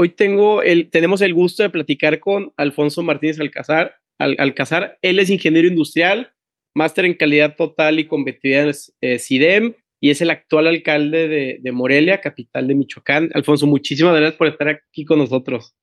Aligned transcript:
hoy 0.00 0.88
tenemos 0.90 1.20
el 1.20 1.34
gusto 1.34 1.62
de 1.62 1.70
platicar 1.70 2.20
con 2.20 2.52
Alfonso 2.56 3.02
Martínez 3.02 3.38
Alcázar. 3.38 3.96
Alcázar, 4.18 4.98
él 5.02 5.18
es 5.18 5.30
ingeniero 5.30 5.68
industrial, 5.68 6.32
máster 6.74 7.04
en 7.04 7.14
calidad 7.14 7.54
total 7.56 7.98
y 7.98 8.06
competitividad 8.06 8.68
en 8.68 8.74
eh, 9.00 9.18
CIDEM 9.18 9.74
y 10.00 10.10
es 10.10 10.20
el 10.22 10.30
actual 10.30 10.66
alcalde 10.66 11.58
de, 11.62 11.72
Morelia, 11.72 12.20
capital 12.20 12.66
de 12.66 12.74
Michoacán. 12.74 13.30
Alfonso, 13.34 13.66
muchísimas 13.66 14.14
gracias 14.14 14.36
por 14.36 14.46
estar 14.46 14.68
aquí 14.68 15.04
con 15.04 15.18
nosotros. 15.18 15.74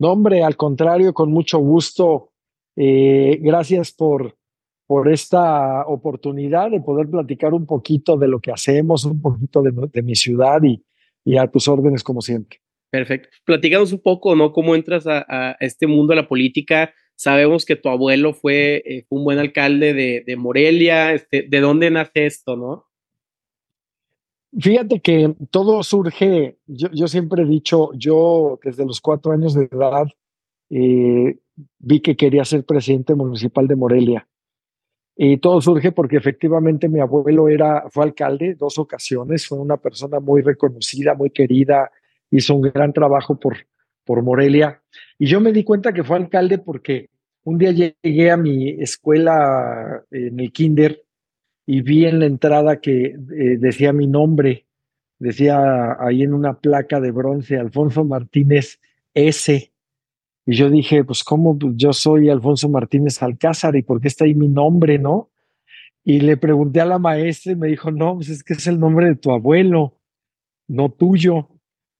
No, 0.00 0.10
hombre, 0.10 0.42
al 0.42 0.56
contrario, 0.56 1.14
con 1.14 1.30
mucho 1.30 1.58
gusto. 1.58 2.32
Eh, 2.76 3.38
gracias 3.40 3.92
por, 3.92 4.36
por 4.88 5.08
esta 5.08 5.86
oportunidad 5.86 6.72
de 6.72 6.80
poder 6.80 7.08
platicar 7.08 7.54
un 7.54 7.66
poquito 7.66 8.16
de 8.16 8.26
lo 8.26 8.40
que 8.40 8.50
hacemos, 8.50 9.04
un 9.04 9.22
poquito 9.22 9.62
de, 9.62 10.02
mi 10.02 10.16
ciudad 10.16 10.60
y, 10.64 10.84
y, 11.24 11.36
a 11.36 11.46
tus 11.46 11.68
órdenes 11.68 12.02
como 12.02 12.20
siempre. 12.20 12.60
Perfecto. 12.90 13.28
Platícanos 13.44 13.92
un 13.92 14.00
poco, 14.00 14.36
¿no? 14.36 14.52
¿Cómo 14.52 14.74
entras 14.74 15.06
a, 15.06 15.24
a 15.28 15.56
este 15.60 15.86
mundo 15.86 16.12
de 16.12 16.22
la 16.22 16.28
política? 16.28 16.92
Sabemos 17.16 17.64
que 17.64 17.76
tu 17.76 17.88
abuelo 17.88 18.32
fue 18.32 18.82
eh, 18.84 19.06
un 19.08 19.24
buen 19.24 19.38
alcalde 19.38 19.94
de, 19.94 20.36
Morelia. 20.36 21.12
Este, 21.12 21.46
¿De 21.48 21.60
dónde 21.60 21.90
nace 21.90 22.26
esto, 22.26 22.56
no? 22.56 22.86
Fíjate 24.58 25.00
que 25.00 25.34
todo 25.50 25.82
surge, 25.82 26.58
yo, 26.66 27.08
siempre 27.08 27.42
he 27.42 27.46
dicho, 27.46 27.90
yo 27.94 28.60
desde 28.62 28.86
los 28.86 29.00
cuatro 29.00 29.32
años 29.32 29.54
de 29.54 29.64
edad 29.64 30.06
eh, 30.70 31.38
vi 31.78 32.00
que 32.00 32.16
quería 32.16 32.44
ser 32.44 32.64
presidente 32.64 33.14
municipal 33.16 33.66
de 33.66 33.74
Morelia. 33.74 34.28
Y 35.16 35.36
todo 35.38 35.60
surge 35.60 35.92
porque 35.92 36.16
efectivamente 36.16 36.88
mi 36.88 37.00
abuelo 37.00 37.48
era, 37.48 37.84
fue 37.88 38.04
alcalde 38.04 38.54
dos 38.54 38.78
ocasiones, 38.78 39.46
fue 39.46 39.58
una 39.58 39.76
persona 39.76 40.18
muy 40.18 40.42
reconocida, 40.42 41.14
muy 41.14 41.30
querida, 41.30 41.90
hizo 42.30 42.54
un 42.56 42.62
gran 42.62 42.92
trabajo 42.92 43.38
por, 43.38 43.56
por 44.04 44.22
Morelia. 44.22 44.82
Y 45.18 45.26
yo 45.26 45.40
me 45.40 45.52
di 45.52 45.62
cuenta 45.62 45.92
que 45.92 46.02
fue 46.02 46.16
alcalde 46.16 46.58
porque 46.58 47.10
un 47.44 47.58
día 47.58 47.70
llegué 47.70 48.30
a 48.30 48.36
mi 48.36 48.70
escuela 48.70 50.02
en 50.10 50.40
el 50.40 50.50
kinder 50.50 51.02
y 51.66 51.82
vi 51.82 52.06
en 52.06 52.18
la 52.18 52.26
entrada 52.26 52.80
que 52.80 53.06
eh, 53.06 53.16
decía 53.58 53.92
mi 53.92 54.06
nombre, 54.06 54.66
decía 55.18 55.96
ahí 56.00 56.22
en 56.22 56.34
una 56.34 56.58
placa 56.58 57.00
de 57.00 57.10
bronce 57.10 57.56
Alfonso 57.56 58.04
Martínez 58.04 58.80
S. 59.14 59.72
Y 60.46 60.56
yo 60.56 60.70
dije, 60.70 61.04
pues 61.04 61.24
cómo 61.24 61.58
pues, 61.58 61.74
yo 61.76 61.92
soy 61.92 62.28
Alfonso 62.28 62.68
Martínez 62.68 63.22
Alcázar 63.22 63.76
y 63.76 63.82
por 63.82 64.00
qué 64.00 64.08
está 64.08 64.24
ahí 64.24 64.34
mi 64.34 64.48
nombre, 64.48 64.98
¿no? 64.98 65.30
Y 66.04 66.20
le 66.20 66.36
pregunté 66.36 66.80
a 66.80 66.84
la 66.84 66.98
maestra 66.98 67.52
y 67.52 67.56
me 67.56 67.68
dijo, 67.68 67.90
no, 67.90 68.16
pues 68.16 68.28
es 68.28 68.44
que 68.44 68.52
es 68.52 68.66
el 68.66 68.78
nombre 68.78 69.06
de 69.06 69.16
tu 69.16 69.30
abuelo, 69.32 69.94
no 70.68 70.90
tuyo. 70.90 71.48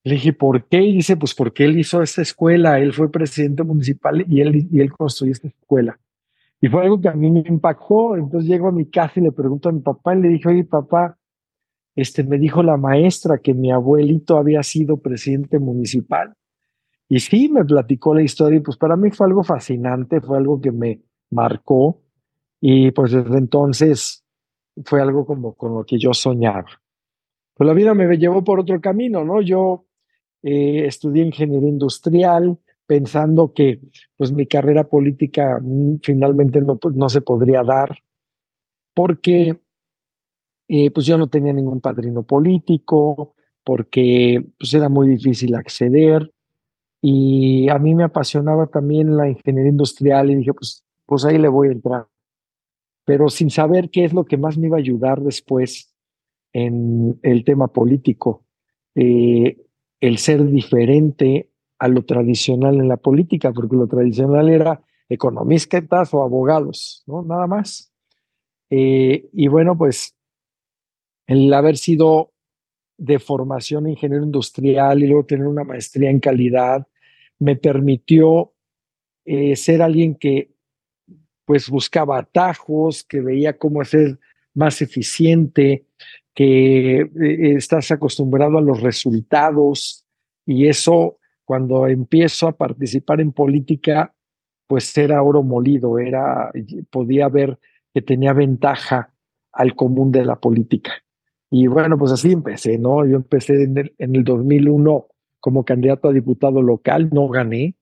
Le 0.05 0.15
dije, 0.15 0.35
¿por 0.35 0.69
qué? 0.69 0.83
Y 0.83 0.93
dice, 0.97 1.17
pues 1.17 1.35
porque 1.35 1.65
él 1.65 1.79
hizo 1.79 2.03
esta 2.03 2.21
escuela, 2.21 2.79
él 2.79 2.93
fue 2.93 3.11
presidente 3.11 3.63
municipal 3.63 4.27
y 4.29 4.43
él, 4.43 4.69
y 4.71 4.81
él 4.81 4.93
construyó 4.93 5.33
esta 5.33 5.49
escuela. 5.49 5.99
Y 6.61 6.69
fue 6.69 6.83
algo 6.83 7.01
que 7.01 7.09
a 7.09 7.13
mí 7.13 7.31
me 7.31 7.41
impactó. 7.41 8.17
Entonces 8.17 8.49
llego 8.49 8.69
a 8.69 8.73
mi 8.73 8.87
casa 8.87 9.15
y 9.17 9.23
le 9.23 9.33
pregunto 9.33 9.71
a 9.71 9.73
mi 9.73 9.81
papá 9.81 10.15
y 10.15 10.21
le 10.21 10.29
dije, 10.29 10.49
oye, 10.49 10.65
papá, 10.65 11.19
este, 11.97 12.25
me 12.25 12.39
dijo 12.39 12.63
la 12.63 12.77
maestra 12.77 13.39
que 13.39 13.55
mi 13.55 13.71
abuelito 13.71 14.37
había 14.37 14.63
sido 14.63 14.99
presidente 14.99 15.59
municipal. 15.59 16.35
Y 17.09 17.21
sí, 17.21 17.49
me 17.49 17.65
platicó 17.65 18.15
la 18.15 18.23
historia 18.23 18.59
y 18.59 18.63
pues 18.63 18.77
para 18.77 18.97
mí 18.97 19.11
fue 19.11 19.27
algo 19.27 19.45
fascinante, 19.45 20.21
fue 20.21 20.39
algo 20.39 20.61
que 20.61 20.73
me 20.73 21.03
marcó 21.31 22.01
y 22.61 22.91
pues 22.93 23.13
desde 23.13 23.39
entonces 23.39 24.25
fue 24.85 25.03
algo 25.03 25.27
como 25.27 25.55
con 25.55 25.75
lo 25.75 25.85
que 25.85 25.99
yo 25.99 26.15
soñaba. 26.15 26.67
Pues 27.55 27.67
la 27.67 27.75
vida 27.75 27.95
me 27.95 28.17
llevó 28.17 28.43
por 28.43 28.61
otro 28.61 28.81
camino, 28.81 29.25
¿no? 29.25 29.41
Yo 29.43 29.87
eh, 30.43 30.87
estudié 30.87 31.25
ingeniería 31.25 31.69
industrial 31.69 32.59
pensando 32.87 33.53
que 33.53 33.81
pues 34.17 34.33
mi 34.33 34.47
carrera 34.47 34.85
política 34.85 35.59
mm, 35.63 35.97
finalmente 36.03 36.61
no, 36.61 36.77
pues, 36.77 36.95
no 36.97 37.09
se 37.09 37.21
podría 37.21 37.63
dar 37.63 37.97
porque 38.95 39.59
eh, 40.69 40.91
pues 40.91 41.07
yo 41.07 41.19
no 41.19 41.29
tenía 41.29 41.53
ningún 41.53 41.81
padrino 41.81 42.23
político, 42.23 43.35
porque 43.63 44.45
pues 44.59 44.73
era 44.75 44.89
muy 44.89 45.09
difícil 45.09 45.55
acceder 45.55 46.34
y 47.07 47.69
a 47.69 47.79
mí 47.79 47.95
me 47.95 48.05
apasionaba 48.05 48.67
también 48.67 49.15
la 49.15 49.29
ingeniería 49.29 49.71
industrial 49.71 50.31
y 50.31 50.37
dije 50.37 50.55
pues, 50.55 50.83
pues 51.05 51.27
ahí 51.27 51.37
le 51.37 51.49
voy 51.49 51.69
a 51.69 51.73
entrar, 51.73 52.07
pero 53.05 53.29
sin 53.29 53.51
saber 53.51 53.91
qué 53.91 54.07
es 54.07 54.15
lo 54.15 54.25
que 54.25 54.39
más 54.39 54.57
me 54.57 54.69
iba 54.69 54.79
a 54.79 54.81
ayudar 54.81 55.21
después 55.21 55.95
en 56.55 57.21
el 57.23 57.45
tema 57.45 57.69
político. 57.69 58.47
Eh, 58.95 59.59
el 60.01 60.17
ser 60.17 60.47
diferente 60.47 61.51
a 61.79 61.89
lo 61.89 62.07
tradicional 62.07 62.77
en 62.77 62.89
la 62.89 62.97
política, 62.97 63.53
porque 63.53 63.77
lo 63.77 63.87
tradicional 63.87 64.49
era 64.49 64.81
economistas 65.11 66.15
o 66.15 66.23
abogados, 66.23 67.03
¿no? 67.07 67.23
Nada 67.23 67.47
más. 67.47 67.93
Eh, 68.71 69.29
y 69.31 69.49
bueno, 69.49 69.77
pues 69.77 70.17
el 71.27 71.53
haber 71.53 71.77
sido 71.77 72.33
de 72.97 73.19
formación 73.19 73.91
ingeniero 73.91 74.25
industrial 74.25 75.03
y 75.03 75.07
luego 75.07 75.27
tener 75.27 75.47
una 75.47 75.65
maestría 75.65 76.09
en 76.09 76.21
calidad, 76.21 76.87
me 77.39 77.57
permitió 77.57 78.53
eh, 79.25 79.57
ser 79.57 79.83
alguien 79.83 80.15
que 80.15 80.51
pues 81.45 81.69
buscaba 81.69 82.19
atajos, 82.19 83.05
que 83.05 83.21
veía 83.21 83.59
cómo 83.59 83.85
ser 83.85 84.19
más 84.55 84.81
eficiente, 84.81 85.87
que 86.35 87.01
eh, 87.01 87.09
estás 87.57 87.91
acostumbrado 87.91 88.59
a 88.59 88.63
los 88.63 88.81
resultados 88.81 90.05
y 90.47 90.67
eso 90.69 91.19
cuando 91.45 91.87
empiezo 91.87 92.49
a 92.49 92.57
participar 92.57 93.21
en 93.21 93.33
política, 93.33 94.15
pues 94.67 94.97
era 94.97 95.23
oro 95.23 95.43
molido, 95.43 95.99
era, 95.99 96.51
podía 96.91 97.29
ver 97.29 97.59
que 97.93 98.01
tenía 98.03 98.33
ventaja 98.33 99.13
al 99.53 99.77
común 99.77 100.11
de 100.11 100.25
la 100.25 100.37
política. 100.37 100.93
Y 101.51 101.67
bueno, 101.67 101.99
pues 101.99 102.13
así 102.13 102.33
empecé, 102.33 102.79
¿no? 102.79 103.07
Yo 103.07 103.17
empecé 103.17 103.63
en 103.63 103.79
el, 103.79 103.95
en 103.99 104.17
el 104.17 104.25
2001 104.25 105.07
como 105.45 105.63
candidato 105.63 106.09
a 106.09 106.13
diputado 106.15 106.63
local, 106.63 107.11
no 107.13 107.29
gané. 107.29 107.75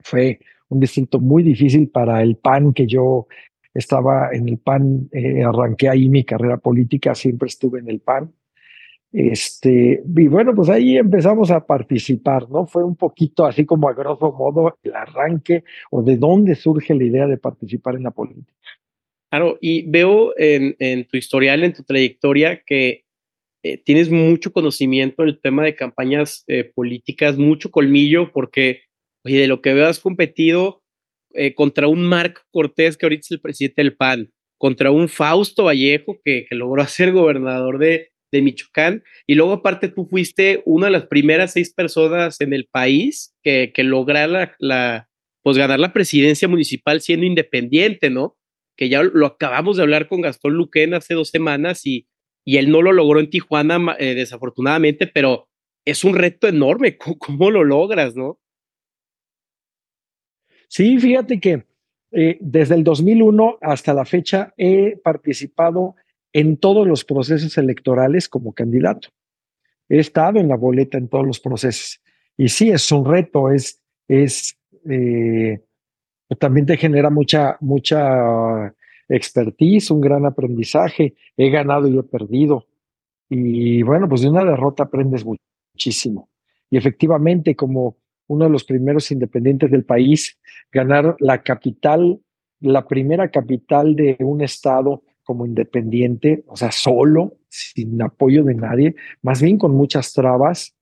Fue 0.00 0.40
un 0.68 0.80
distrito 0.80 1.20
muy 1.20 1.44
difícil 1.44 1.88
para 1.88 2.22
el 2.22 2.38
PAN 2.38 2.72
que 2.72 2.88
yo 2.88 3.28
estaba 3.72 4.30
en 4.32 4.48
el 4.48 4.58
PAN, 4.58 5.08
eh, 5.12 5.44
arranqué 5.44 5.88
ahí 5.88 6.08
mi 6.08 6.24
carrera 6.24 6.56
política, 6.56 7.14
siempre 7.14 7.46
estuve 7.46 7.78
en 7.78 7.88
el 7.88 8.00
PAN. 8.00 8.34
Este, 9.12 10.02
y 10.04 10.26
bueno, 10.26 10.52
pues 10.52 10.68
ahí 10.70 10.96
empezamos 10.96 11.52
a 11.52 11.64
participar, 11.64 12.50
¿no? 12.50 12.66
Fue 12.66 12.82
un 12.82 12.96
poquito 12.96 13.46
así 13.46 13.64
como 13.64 13.88
a 13.88 13.94
grosso 13.94 14.32
modo 14.32 14.76
el 14.82 14.96
arranque 14.96 15.62
o 15.92 16.02
de 16.02 16.16
dónde 16.16 16.56
surge 16.56 16.96
la 16.96 17.04
idea 17.04 17.28
de 17.28 17.38
participar 17.38 17.94
en 17.94 18.02
la 18.02 18.10
política. 18.10 18.52
Claro, 19.30 19.56
y 19.60 19.88
veo 19.88 20.32
en, 20.36 20.74
en 20.80 21.06
tu 21.06 21.16
historial, 21.16 21.62
en 21.62 21.74
tu 21.74 21.84
trayectoria, 21.84 22.60
que 22.66 23.04
eh, 23.62 23.76
tienes 23.76 24.10
mucho 24.10 24.52
conocimiento 24.52 25.22
en 25.22 25.28
el 25.30 25.40
tema 25.40 25.64
de 25.64 25.76
campañas 25.76 26.44
eh, 26.46 26.64
políticas, 26.64 27.36
mucho 27.36 27.70
colmillo, 27.70 28.32
porque, 28.32 28.82
oye, 29.24 29.40
de 29.40 29.48
lo 29.48 29.60
que 29.60 29.74
veo 29.74 29.86
has 29.86 30.00
competido 30.00 30.82
eh, 31.34 31.54
contra 31.54 31.86
un 31.86 32.02
Marc 32.02 32.42
Cortés, 32.50 32.96
que 32.96 33.06
ahorita 33.06 33.20
es 33.20 33.30
el 33.32 33.40
presidente 33.40 33.82
del 33.82 33.96
PAN, 33.96 34.30
contra 34.58 34.90
un 34.90 35.08
Fausto 35.08 35.64
Vallejo, 35.64 36.18
que, 36.24 36.46
logró 36.50 36.84
ser 36.86 37.12
gobernador 37.12 37.78
de, 37.78 38.08
Michoacán, 38.32 39.02
y 39.26 39.34
luego 39.34 39.54
aparte 39.54 39.88
tú 39.88 40.06
fuiste 40.06 40.62
una 40.64 40.86
de 40.86 40.92
las 40.92 41.06
primeras 41.06 41.52
seis 41.52 41.74
personas 41.74 42.40
en 42.40 42.52
el 42.52 42.68
país 42.70 43.34
que, 43.42 43.72
que 43.74 43.82
la, 43.82 45.08
pues 45.42 45.58
ganar 45.58 45.80
la 45.80 45.92
presidencia 45.92 46.46
municipal 46.46 47.00
siendo 47.00 47.26
independiente, 47.26 48.08
¿no? 48.08 48.36
Que 48.76 48.88
ya 48.88 49.02
lo 49.02 49.26
acabamos 49.26 49.76
de 49.76 49.82
hablar 49.82 50.06
con 50.06 50.20
Gastón 50.20 50.54
Luquén 50.54 50.94
hace 50.94 51.14
dos 51.14 51.30
semanas 51.30 51.84
y, 51.84 52.06
y 52.44 52.56
él 52.56 52.70
no 52.70 52.82
lo 52.82 52.92
logró 52.92 53.20
en 53.20 53.30
Tijuana, 53.30 53.96
eh, 53.98 54.14
desafortunadamente, 54.14 55.06
pero 55.06 55.48
es 55.84 56.04
un 56.04 56.14
reto 56.14 56.48
enorme. 56.48 56.96
¿Cómo, 56.96 57.50
lo 57.50 57.64
logras, 57.64 58.16
no? 58.16 58.38
Sí, 60.68 60.98
fíjate 60.98 61.40
que 61.40 61.66
eh, 62.12 62.38
desde 62.40 62.74
el 62.74 62.84
2001 62.84 63.58
hasta 63.60 63.94
la 63.94 64.04
fecha 64.04 64.52
he 64.56 64.96
participado 64.96 65.96
en 66.32 66.56
todos 66.56 66.86
los 66.86 67.04
procesos 67.04 67.58
electorales 67.58 68.28
como 68.28 68.52
candidato. 68.52 69.08
He 69.88 69.98
estado 69.98 70.38
en 70.38 70.48
la 70.48 70.56
boleta 70.56 70.96
en 70.96 71.08
todos 71.08 71.26
los 71.26 71.40
procesos. 71.40 72.00
Y 72.36 72.48
sí, 72.48 72.70
es 72.70 72.90
un 72.92 73.04
reto, 73.04 73.50
es, 73.50 73.82
es 74.08 74.56
eh, 74.88 75.60
también 76.38 76.66
te 76.66 76.76
genera 76.76 77.10
mucha, 77.10 77.56
mucha 77.60 78.72
expertise, 79.10 79.90
un 79.90 80.00
gran 80.00 80.24
aprendizaje. 80.24 81.14
He 81.36 81.50
ganado 81.50 81.88
y 81.88 81.98
he 81.98 82.02
perdido. 82.02 82.66
Y 83.28 83.82
bueno, 83.82 84.08
pues 84.08 84.22
de 84.22 84.30
una 84.30 84.44
derrota 84.44 84.84
aprendes 84.84 85.24
muchísimo. 85.24 86.30
Y 86.70 86.76
efectivamente, 86.76 87.54
como 87.54 87.96
uno 88.28 88.44
de 88.44 88.50
los 88.50 88.64
primeros 88.64 89.10
independientes 89.10 89.70
del 89.70 89.84
país, 89.84 90.38
ganar 90.72 91.16
la 91.18 91.42
capital, 91.42 92.20
la 92.60 92.86
primera 92.86 93.30
capital 93.30 93.96
de 93.96 94.16
un 94.20 94.40
estado 94.40 95.02
como 95.24 95.46
independiente, 95.46 96.44
o 96.46 96.56
sea, 96.56 96.70
solo, 96.72 97.38
sin 97.48 98.00
apoyo 98.02 98.44
de 98.44 98.54
nadie, 98.54 98.94
más 99.22 99.42
bien 99.42 99.58
con 99.58 99.74
muchas 99.74 100.12
trabas, 100.12 100.74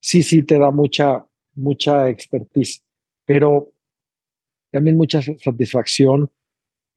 sí, 0.00 0.22
sí 0.22 0.42
te 0.42 0.58
da 0.58 0.70
mucha, 0.70 1.26
mucha 1.54 2.08
expertise, 2.08 2.82
pero 3.24 3.72
también 4.70 4.96
mucha 4.96 5.20
satisfacción. 5.22 6.30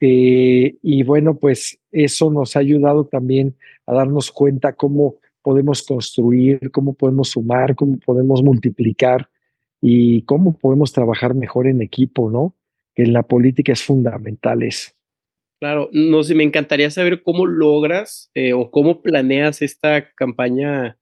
Eh, 0.03 0.77
y 0.81 1.03
bueno, 1.03 1.37
pues 1.37 1.79
eso 1.91 2.31
nos 2.31 2.55
ha 2.55 2.59
ayudado 2.59 3.05
también 3.05 3.55
a 3.85 3.93
darnos 3.93 4.31
cuenta 4.31 4.73
cómo 4.73 5.17
podemos 5.43 5.83
construir, 5.83 6.71
cómo 6.71 6.95
podemos 6.95 7.29
sumar, 7.29 7.75
cómo 7.75 7.99
podemos 7.99 8.41
multiplicar 8.41 9.29
y 9.79 10.23
cómo 10.23 10.57
podemos 10.57 10.91
trabajar 10.91 11.35
mejor 11.35 11.67
en 11.67 11.81
equipo, 11.83 12.31
¿no? 12.31 12.55
En 12.95 13.13
la 13.13 13.23
política 13.23 13.73
es 13.73 13.83
fundamental 13.83 14.63
eso. 14.63 14.91
Claro, 15.59 15.89
no 15.93 16.23
sé, 16.23 16.33
me 16.33 16.43
encantaría 16.43 16.89
saber 16.89 17.21
cómo 17.21 17.45
logras 17.45 18.31
eh, 18.33 18.53
o 18.53 18.71
cómo 18.71 19.03
planeas 19.03 19.61
esta 19.61 20.11
campaña 20.13 20.97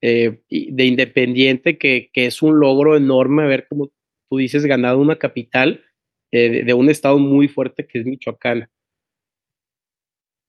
eh, 0.00 0.40
de 0.48 0.84
independiente, 0.84 1.78
que, 1.78 2.10
que, 2.12 2.26
es 2.26 2.42
un 2.42 2.60
logro 2.60 2.96
enorme 2.96 3.42
haber, 3.42 3.66
como 3.66 3.90
tú 4.30 4.36
dices, 4.36 4.64
ganado 4.66 5.00
una 5.00 5.16
capital 5.16 5.82
eh, 6.36 6.64
de, 6.64 6.74
un 6.74 6.88
estado 6.90 7.18
muy 7.18 7.48
fuerte 7.48 7.86
que 7.86 8.00
es 8.00 8.06
Michoacán. 8.06 8.68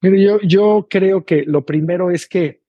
Mire, 0.02 0.22
yo, 0.22 0.40
yo 0.42 0.88
creo 0.90 1.26
que 1.26 1.44
lo 1.44 1.66
primero 1.66 2.12
es 2.12 2.28
que 2.28 2.62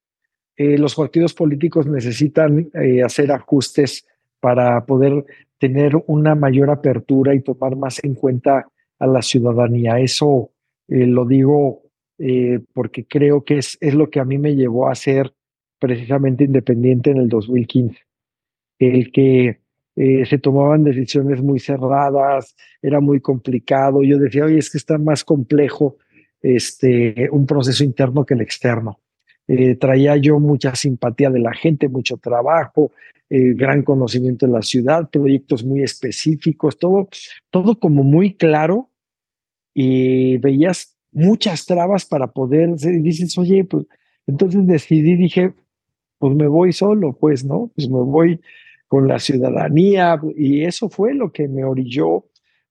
los 0.57 0.97
partidos 0.97 1.35
políticos 1.35 1.87
necesitan 1.87 2.69
hacer 3.05 3.31
ajustes 3.31 4.05
para 4.41 4.85
poder 4.87 5.25
tener 5.59 5.93
una 6.07 6.35
mayor 6.35 6.71
apertura 6.71 7.35
y 7.35 7.43
tomar 7.43 7.77
más 7.77 8.03
en 8.03 8.15
cuenta 8.15 8.67
a 8.99 9.07
la 9.07 9.23
ciudadanía. 9.23 9.99
Eso 9.99 10.53
eh, 10.89 11.07
lo 11.07 11.25
digo 11.25 11.83
eh, 12.19 12.61
porque 12.73 13.07
creo 13.07 13.45
que 13.45 13.59
es, 13.59 13.77
es 13.81 13.95
lo 13.95 14.09
que 14.11 14.21
a 14.21 14.25
mí 14.25 14.39
me 14.39 14.55
llevó 14.55 14.89
a 14.89 14.95
ser 14.95 15.33
precisamente 15.79 16.45
independiente 16.45 17.11
en 17.11 17.19
el 17.19 17.29
2015. 17.29 17.99
El 18.79 19.13
que 19.13 19.61
eh, 19.99 20.25
se 20.27 20.39
tomaban 20.39 20.85
decisiones 20.85 21.43
muy 21.43 21.59
cerradas, 21.59 22.55
era 22.81 23.01
muy 23.01 23.21
complicado. 23.21 24.03
Yo 24.03 24.19
decía, 24.19 24.45
oye, 24.45 24.59
es 24.59 24.71
que 24.71 24.79
está 24.79 24.97
más 24.97 25.25
complejo 25.25 25.97
este, 26.41 27.29
un 27.33 27.47
proceso 27.47 27.83
interno 27.83 28.25
que 28.25 28.35
el 28.35 28.41
externo. 28.41 29.01
traía 29.81 30.17
yo 30.17 30.39
mucha 30.39 30.75
simpatía 30.75 31.31
de 31.31 31.41
la 31.41 31.53
gente, 31.53 31.89
mucho 31.89 32.17
trabajo, 32.19 32.93
gran 33.31 33.83
conocimiento 33.83 34.47
de 34.47 34.53
la 34.53 34.63
ciudad, 34.63 35.11
proyectos 35.11 35.65
muy 35.65 35.83
específicos, 35.83 36.79
todo, 36.79 37.09
todo 37.51 37.79
como 37.79 38.05
muy 38.05 38.35
claro 38.35 38.91
y 39.75 40.39
veías 40.39 40.97
muchas 41.13 41.67
trabas 41.67 42.05
para 42.05 42.29
poder, 42.29 42.71
y 42.81 42.99
dices, 42.99 43.37
oye, 43.39 43.65
pues 43.65 43.87
entonces 44.27 44.67
decidí, 44.67 45.17
dije, 45.17 45.55
pues 46.19 46.35
me 46.35 46.47
voy 46.47 46.73
solo, 46.73 47.17
pues, 47.19 47.45
¿no? 47.45 47.71
Pues 47.75 47.89
me 47.89 48.01
voy 48.01 48.41
con 48.89 49.07
la 49.07 49.19
ciudadanía 49.19 50.21
y 50.35 50.65
eso 50.65 50.89
fue 50.89 51.15
lo 51.15 51.31
que 51.31 51.47
me 51.47 51.65
orilló 51.65 52.25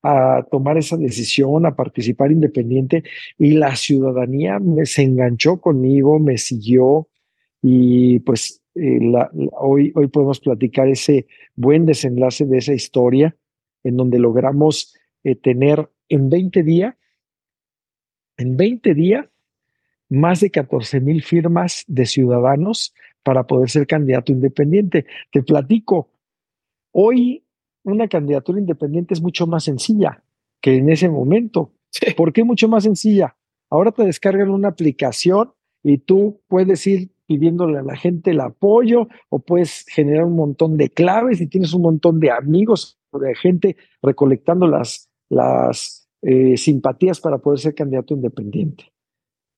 a 0.03 0.45
tomar 0.51 0.77
esa 0.77 0.97
decisión, 0.97 1.65
a 1.65 1.75
participar 1.75 2.31
independiente 2.31 3.03
y 3.37 3.51
la 3.51 3.75
ciudadanía 3.75 4.59
me, 4.59 4.85
se 4.85 5.03
enganchó 5.03 5.61
conmigo, 5.61 6.19
me 6.19 6.37
siguió 6.37 7.07
y 7.61 8.19
pues 8.19 8.61
eh, 8.75 8.99
hoy, 9.53 9.91
hoy 9.95 10.07
podemos 10.07 10.39
platicar 10.39 10.87
ese 10.87 11.27
buen 11.55 11.85
desenlace 11.85 12.45
de 12.45 12.57
esa 12.57 12.73
historia 12.73 13.35
en 13.83 13.97
donde 13.97 14.19
logramos 14.19 14.95
eh, 15.23 15.35
tener 15.35 15.89
en 16.09 16.29
20 16.29 16.63
días, 16.63 16.95
en 18.37 18.57
20 18.57 18.93
días, 18.93 19.25
más 20.09 20.39
de 20.39 20.51
14 20.51 21.01
mil 21.01 21.21
firmas 21.21 21.83
de 21.87 22.05
ciudadanos 22.05 22.93
para 23.27 23.45
poder 23.45 23.69
ser 23.69 23.85
candidato 23.85 24.31
independiente. 24.31 25.05
Te 25.33 25.43
platico, 25.43 26.07
hoy 26.93 27.43
una 27.83 28.07
candidatura 28.07 28.57
independiente 28.57 29.13
es 29.13 29.21
mucho 29.21 29.45
más 29.45 29.65
sencilla 29.65 30.23
que 30.61 30.77
en 30.77 30.89
ese 30.89 31.09
momento. 31.09 31.73
¿Por 32.15 32.31
qué 32.31 32.45
mucho 32.45 32.69
más 32.69 32.85
sencilla? 32.85 33.35
Ahora 33.69 33.91
te 33.91 34.05
descargan 34.05 34.49
una 34.49 34.69
aplicación 34.69 35.51
y 35.83 35.97
tú 35.97 36.39
puedes 36.47 36.87
ir 36.87 37.09
pidiéndole 37.25 37.79
a 37.79 37.83
la 37.83 37.97
gente 37.97 38.31
el 38.31 38.39
apoyo 38.39 39.09
o 39.27 39.39
puedes 39.39 39.83
generar 39.89 40.23
un 40.23 40.37
montón 40.37 40.77
de 40.77 40.89
claves 40.89 41.41
y 41.41 41.47
tienes 41.47 41.73
un 41.73 41.81
montón 41.81 42.21
de 42.21 42.31
amigos 42.31 42.97
o 43.11 43.19
de 43.19 43.35
gente 43.35 43.75
recolectando 44.01 44.67
las, 44.67 45.09
las 45.27 46.07
eh, 46.21 46.55
simpatías 46.55 47.19
para 47.19 47.39
poder 47.39 47.59
ser 47.59 47.75
candidato 47.75 48.13
independiente. 48.13 48.93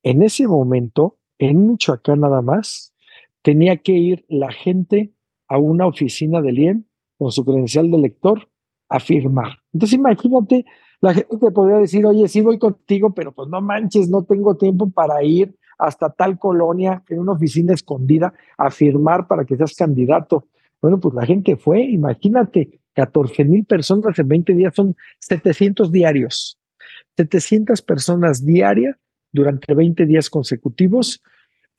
En 0.02 0.24
ese 0.24 0.48
momento, 0.48 1.20
en 1.38 1.68
Michoacán 1.68 2.22
nada 2.22 2.42
más, 2.42 2.96
tenía 3.42 3.78
que 3.78 3.94
ir 3.94 4.26
la 4.28 4.52
gente 4.52 5.14
a 5.48 5.58
una 5.58 5.88
oficina 5.88 6.42
del 6.42 6.60
IEM 6.60 6.84
con 7.18 7.32
su 7.32 7.44
credencial 7.44 7.90
de 7.92 7.98
elector 7.98 8.50
a 8.88 9.00
firmar. 9.00 9.60
Entonces 9.74 9.98
imagínate, 9.98 10.66
la 11.02 11.14
gente 11.14 11.38
te 11.38 11.52
podría 11.52 11.78
decir, 11.78 12.06
oye, 12.06 12.28
sí 12.28 12.42
voy 12.42 12.58
contigo, 12.58 13.14
pero 13.14 13.32
pues 13.32 13.50
no 13.50 13.62
manches, 13.62 14.10
no 14.10 14.24
tengo 14.24 14.56
tiempo 14.56 14.90
para 14.90 15.24
ir 15.24 15.56
hasta 15.78 16.10
tal 16.10 16.38
colonia 16.38 17.04
en 17.08 17.20
una 17.20 17.34
oficina 17.34 17.74
escondida 17.74 18.34
a 18.58 18.70
firmar 18.70 19.28
para 19.28 19.46
que 19.46 19.56
seas 19.56 19.76
candidato. 19.76 20.48
Bueno, 20.82 21.00
pues 21.00 21.16
la 21.16 21.26
gente 21.26 21.56
fue, 21.56 21.82
imagínate, 21.82 22.82
14 22.94 23.46
mil 23.46 23.66
personas 23.66 24.18
en 24.20 24.28
20 24.28 24.54
días 24.56 24.76
son 24.76 24.96
700 25.20 25.92
diarios. 25.92 26.60
700 27.16 27.82
personas 27.82 28.46
diarias 28.46 28.96
durante 29.32 29.74
20 29.74 30.06
días 30.06 30.30
consecutivos 30.30 31.22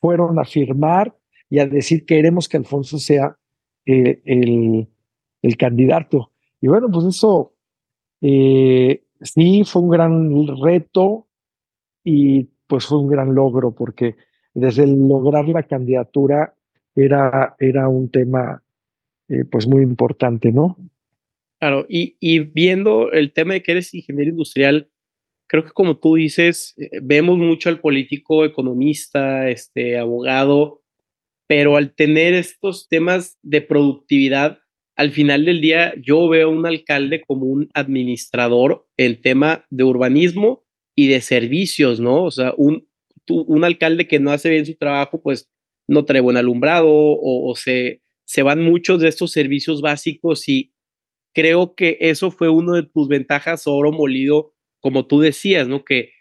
fueron 0.00 0.38
a 0.38 0.44
firmar 0.44 1.14
y 1.50 1.58
a 1.58 1.66
decir 1.66 2.06
queremos 2.06 2.48
que 2.48 2.56
Alfonso 2.56 2.98
sea 2.98 3.36
eh, 3.84 4.22
el, 4.24 4.88
el, 5.42 5.56
candidato. 5.56 6.32
Y 6.60 6.68
bueno, 6.68 6.88
pues 6.90 7.06
eso 7.06 7.54
eh, 8.20 9.02
sí 9.20 9.64
fue 9.64 9.82
un 9.82 9.90
gran 9.90 10.46
reto 10.62 11.26
y 12.04 12.44
pues 12.66 12.86
fue 12.86 12.98
un 12.98 13.08
gran 13.08 13.34
logro 13.34 13.74
porque 13.74 14.14
desde 14.54 14.86
lograr 14.86 15.48
la 15.48 15.64
candidatura 15.64 16.54
era, 16.94 17.56
era 17.58 17.88
un 17.88 18.10
tema 18.10 18.62
eh, 19.28 19.44
pues 19.44 19.66
muy 19.66 19.82
importante, 19.82 20.52
¿no? 20.52 20.76
Claro, 21.58 21.84
y, 21.88 22.16
y, 22.20 22.38
viendo 22.38 23.12
el 23.12 23.32
tema 23.32 23.52
de 23.52 23.62
que 23.62 23.72
eres 23.72 23.92
ingeniero 23.92 24.30
industrial, 24.30 24.88
creo 25.46 25.64
que 25.64 25.72
como 25.72 25.98
tú 25.98 26.14
dices, 26.14 26.74
vemos 27.02 27.36
mucho 27.36 27.68
al 27.68 27.80
político, 27.80 28.46
economista, 28.46 29.50
este, 29.50 29.98
abogado, 29.98 30.80
pero 31.50 31.76
al 31.76 31.92
tener 31.96 32.34
estos 32.34 32.86
temas 32.88 33.36
de 33.42 33.60
productividad, 33.60 34.60
al 34.94 35.10
final 35.10 35.44
del 35.44 35.60
día 35.60 35.92
yo 36.00 36.28
veo 36.28 36.46
a 36.46 36.52
un 36.52 36.64
alcalde 36.64 37.22
como 37.26 37.46
un 37.46 37.68
administrador 37.74 38.86
en 38.96 39.20
tema 39.20 39.66
de 39.68 39.82
urbanismo 39.82 40.62
y 40.94 41.08
de 41.08 41.20
servicios, 41.20 41.98
¿no? 41.98 42.22
O 42.22 42.30
sea, 42.30 42.54
un, 42.56 42.86
un 43.28 43.64
alcalde 43.64 44.06
que 44.06 44.20
no 44.20 44.30
hace 44.30 44.48
bien 44.48 44.64
su 44.64 44.76
trabajo, 44.76 45.20
pues 45.20 45.50
no 45.88 46.04
trae 46.04 46.20
buen 46.20 46.36
alumbrado 46.36 46.86
o, 46.88 47.52
se, 47.56 48.00
se 48.24 48.44
van 48.44 48.62
muchos 48.62 49.00
de 49.00 49.08
estos 49.08 49.32
servicios 49.32 49.80
básicos 49.80 50.48
y 50.48 50.72
creo 51.34 51.74
que 51.74 51.98
eso 51.98 52.30
fue 52.30 52.48
uno 52.48 52.74
de 52.74 52.84
tus 52.84 53.08
ventajas 53.08 53.66
oro 53.66 53.90
molido, 53.90 54.54
como 54.78 55.08
tú 55.08 55.18
decías, 55.18 55.66
¿no? 55.66 55.84
Que, 55.84 56.12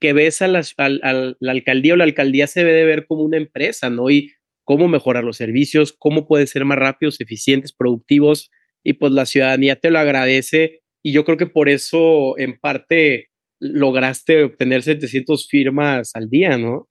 que 0.00 0.12
ves 0.12 0.42
a 0.42 0.46
la, 0.46 0.62
la 0.78 1.50
alcaldía 1.50 1.94
o 1.94 1.96
la 1.96 2.04
alcaldía 2.04 2.46
se 2.46 2.60
debe 2.60 2.72
de 2.72 2.84
ver 2.84 3.06
como 3.08 3.24
una 3.24 3.36
empresa, 3.36 3.90
¿no? 3.90 4.10
Y 4.10 4.35
cómo 4.66 4.88
mejorar 4.88 5.24
los 5.24 5.38
servicios, 5.38 5.94
cómo 5.98 6.26
pueden 6.26 6.46
ser 6.46 6.66
más 6.66 6.78
rápidos, 6.78 7.20
eficientes, 7.20 7.72
productivos, 7.72 8.50
y 8.84 8.92
pues 8.94 9.12
la 9.12 9.24
ciudadanía 9.24 9.76
te 9.76 9.90
lo 9.90 9.98
agradece, 9.98 10.82
y 11.02 11.12
yo 11.12 11.24
creo 11.24 11.38
que 11.38 11.46
por 11.46 11.70
eso 11.70 12.38
en 12.38 12.58
parte 12.58 13.30
lograste 13.58 14.44
obtener 14.44 14.82
700 14.82 15.48
firmas 15.48 16.10
al 16.14 16.28
día, 16.28 16.58
¿no? 16.58 16.88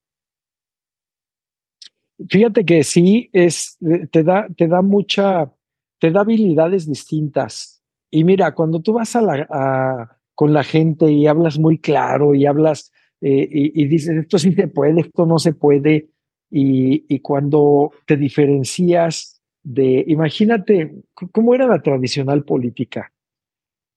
Fíjate 2.29 2.65
que 2.65 2.83
sí, 2.83 3.29
es, 3.33 3.77
te, 4.09 4.23
da, 4.23 4.47
te 4.55 4.67
da 4.67 4.81
mucha 4.81 5.51
te 5.99 6.11
da 6.11 6.21
habilidades 6.21 6.87
distintas. 6.87 7.81
Y 8.11 8.23
mira, 8.23 8.53
cuando 8.53 8.81
tú 8.81 8.93
vas 8.93 9.15
a 9.15 9.21
la, 9.21 10.19
con 10.33 10.53
la 10.53 10.63
gente 10.63 11.11
y 11.11 11.27
hablas 11.27 11.57
muy 11.57 11.79
claro 11.79 12.35
y 12.35 12.45
hablas 12.45 12.91
eh, 13.21 13.47
y, 13.49 13.87
dices, 13.87 14.15
esto 14.17 14.37
sí 14.37 14.53
se 14.53 14.67
puede, 14.67 15.01
esto 15.01 15.25
no 15.25 15.39
se 15.39 15.53
puede, 15.53 16.09
y, 16.57 17.19
cuando 17.19 17.91
te 18.05 18.15
diferencias 18.15 19.41
de, 19.61 20.05
imagínate, 20.07 21.03
¿cómo 21.33 21.53
era 21.53 21.67
la 21.67 21.81
tradicional 21.81 22.45
política? 22.45 23.11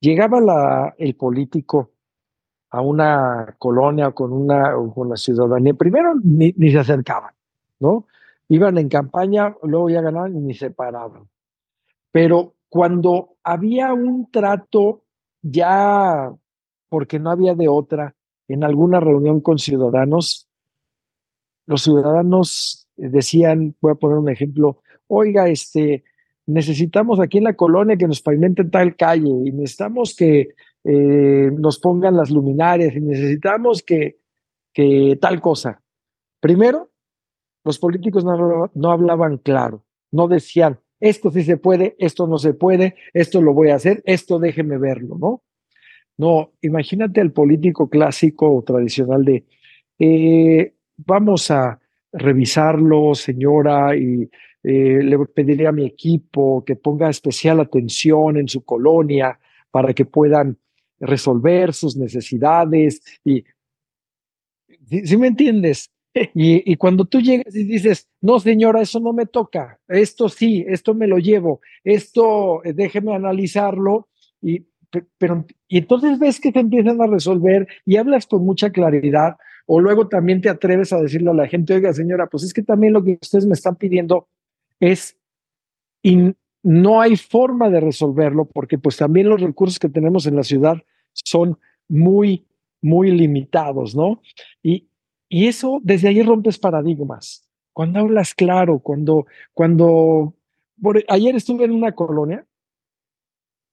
Llegaba 0.00 0.92
el 0.98 1.14
político 1.14 1.92
a 2.70 2.80
una 2.80 3.54
colonia 3.58 4.10
con 4.10 4.32
una 4.32 4.74
con 4.92 5.08
la 5.08 5.16
ciudadanía, 5.16 5.74
primero 5.74 6.14
ni, 6.20 6.52
ni, 6.56 6.72
se 6.72 6.80
acercaban, 6.80 7.32
¿no? 7.78 8.06
Iban 8.48 8.76
en 8.78 8.88
campaña, 8.88 9.54
luego 9.62 9.88
ya 9.88 10.00
ganaban 10.00 10.36
y 10.36 10.40
ni 10.40 10.54
se 10.54 10.72
paraban. 10.72 11.28
Pero 12.10 12.54
cuando 12.68 13.36
había 13.44 13.92
un 13.92 14.32
trato 14.32 15.04
ya, 15.42 16.32
porque 16.88 17.20
no 17.20 17.30
había 17.30 17.54
de 17.54 17.68
otra, 17.68 18.16
en 18.48 18.64
alguna 18.64 18.98
reunión 18.98 19.40
con 19.42 19.58
ciudadanos, 19.58 20.47
los 21.68 21.82
ciudadanos 21.82 22.88
decían, 22.96 23.76
voy 23.80 23.92
a 23.92 23.94
poner 23.94 24.16
un 24.16 24.30
ejemplo, 24.30 24.80
oiga, 25.06 25.48
este, 25.48 26.02
necesitamos 26.46 27.20
aquí 27.20 27.38
en 27.38 27.44
la 27.44 27.56
colonia 27.56 27.98
que 27.98 28.08
nos 28.08 28.22
pavimenten 28.22 28.70
tal 28.70 28.96
calle 28.96 29.28
y 29.28 29.52
necesitamos 29.52 30.16
que 30.16 30.54
eh, 30.84 31.50
nos 31.52 31.78
pongan 31.78 32.16
las 32.16 32.30
luminarias 32.30 32.96
y 32.96 33.00
necesitamos 33.00 33.82
que, 33.82 34.16
que 34.72 35.18
tal 35.20 35.42
cosa. 35.42 35.82
Primero, 36.40 36.90
los 37.64 37.78
políticos 37.78 38.24
no, 38.24 38.70
no 38.74 38.90
hablaban 38.90 39.36
claro, 39.36 39.84
no 40.10 40.26
decían, 40.26 40.80
esto 41.00 41.30
sí 41.30 41.42
se 41.42 41.58
puede, 41.58 41.96
esto 41.98 42.26
no 42.26 42.38
se 42.38 42.54
puede, 42.54 42.94
esto 43.12 43.42
lo 43.42 43.52
voy 43.52 43.68
a 43.68 43.74
hacer, 43.74 44.02
esto 44.06 44.38
déjeme 44.38 44.78
verlo, 44.78 45.18
¿no? 45.20 45.42
No, 46.16 46.52
imagínate 46.62 47.20
al 47.20 47.30
político 47.30 47.90
clásico 47.90 48.56
o 48.56 48.62
tradicional 48.62 49.24
de, 49.24 49.44
eh, 49.98 50.74
vamos 50.98 51.50
a 51.50 51.80
revisarlo, 52.12 53.14
señora, 53.14 53.96
y 53.96 54.28
eh, 54.62 55.02
le 55.02 55.18
pediría 55.26 55.70
a 55.70 55.72
mi 55.72 55.86
equipo 55.86 56.64
que 56.64 56.76
ponga 56.76 57.08
especial 57.08 57.60
atención 57.60 58.36
en 58.36 58.48
su 58.48 58.64
colonia 58.64 59.38
para 59.70 59.94
que 59.94 60.04
puedan 60.04 60.58
resolver 61.00 61.72
sus 61.72 61.96
necesidades. 61.96 63.00
Y, 63.24 63.44
¿sí, 65.04 65.16
me 65.16 65.28
entiendes? 65.28 65.90
Y, 66.34 66.72
y, 66.72 66.76
cuando 66.76 67.04
tú 67.04 67.20
llegas 67.20 67.54
y 67.54 67.64
dices, 67.64 68.08
no, 68.20 68.40
señora, 68.40 68.80
eso 68.80 68.98
no 68.98 69.12
me 69.12 69.26
toca, 69.26 69.78
esto 69.86 70.28
sí, 70.28 70.64
esto 70.66 70.92
me 70.92 71.06
lo 71.06 71.18
llevo, 71.18 71.60
esto 71.84 72.64
eh, 72.64 72.72
déjeme 72.72 73.14
analizarlo, 73.14 74.08
y, 74.42 74.66
pero, 75.18 75.44
y 75.68 75.78
entonces 75.78 76.18
ves 76.18 76.40
que 76.40 76.50
te 76.50 76.60
empiezan 76.60 77.00
a 77.00 77.06
resolver 77.06 77.68
y 77.84 77.98
hablas 77.98 78.26
con 78.26 78.44
mucha 78.44 78.70
claridad, 78.70 79.36
o 79.70 79.80
luego 79.80 80.08
también 80.08 80.40
te 80.40 80.48
atreves 80.48 80.94
a 80.94 81.00
decirle 81.00 81.30
a 81.30 81.34
la 81.34 81.46
gente, 81.46 81.74
oiga, 81.74 81.92
señora, 81.92 82.26
pues 82.26 82.42
es 82.42 82.54
que 82.54 82.62
también 82.62 82.94
lo 82.94 83.04
que 83.04 83.18
ustedes 83.20 83.44
me 83.44 83.52
están 83.52 83.76
pidiendo 83.76 84.26
es, 84.80 85.18
y 86.02 86.34
no 86.62 87.02
hay 87.02 87.16
forma 87.16 87.68
de 87.68 87.80
resolverlo 87.80 88.46
porque 88.46 88.78
pues 88.78 88.96
también 88.96 89.28
los 89.28 89.42
recursos 89.42 89.78
que 89.78 89.90
tenemos 89.90 90.26
en 90.26 90.36
la 90.36 90.42
ciudad 90.42 90.78
son 91.12 91.58
muy, 91.86 92.46
muy 92.80 93.10
limitados, 93.10 93.94
¿no? 93.94 94.22
Y, 94.62 94.88
y 95.28 95.48
eso, 95.48 95.80
desde 95.82 96.08
ahí 96.08 96.22
rompes 96.22 96.58
paradigmas. 96.58 97.46
Cuando 97.74 98.00
hablas 98.00 98.32
claro, 98.34 98.78
cuando, 98.78 99.26
cuando, 99.52 100.34
ayer 101.08 101.36
estuve 101.36 101.66
en 101.66 101.72
una 101.72 101.92
colonia 101.92 102.46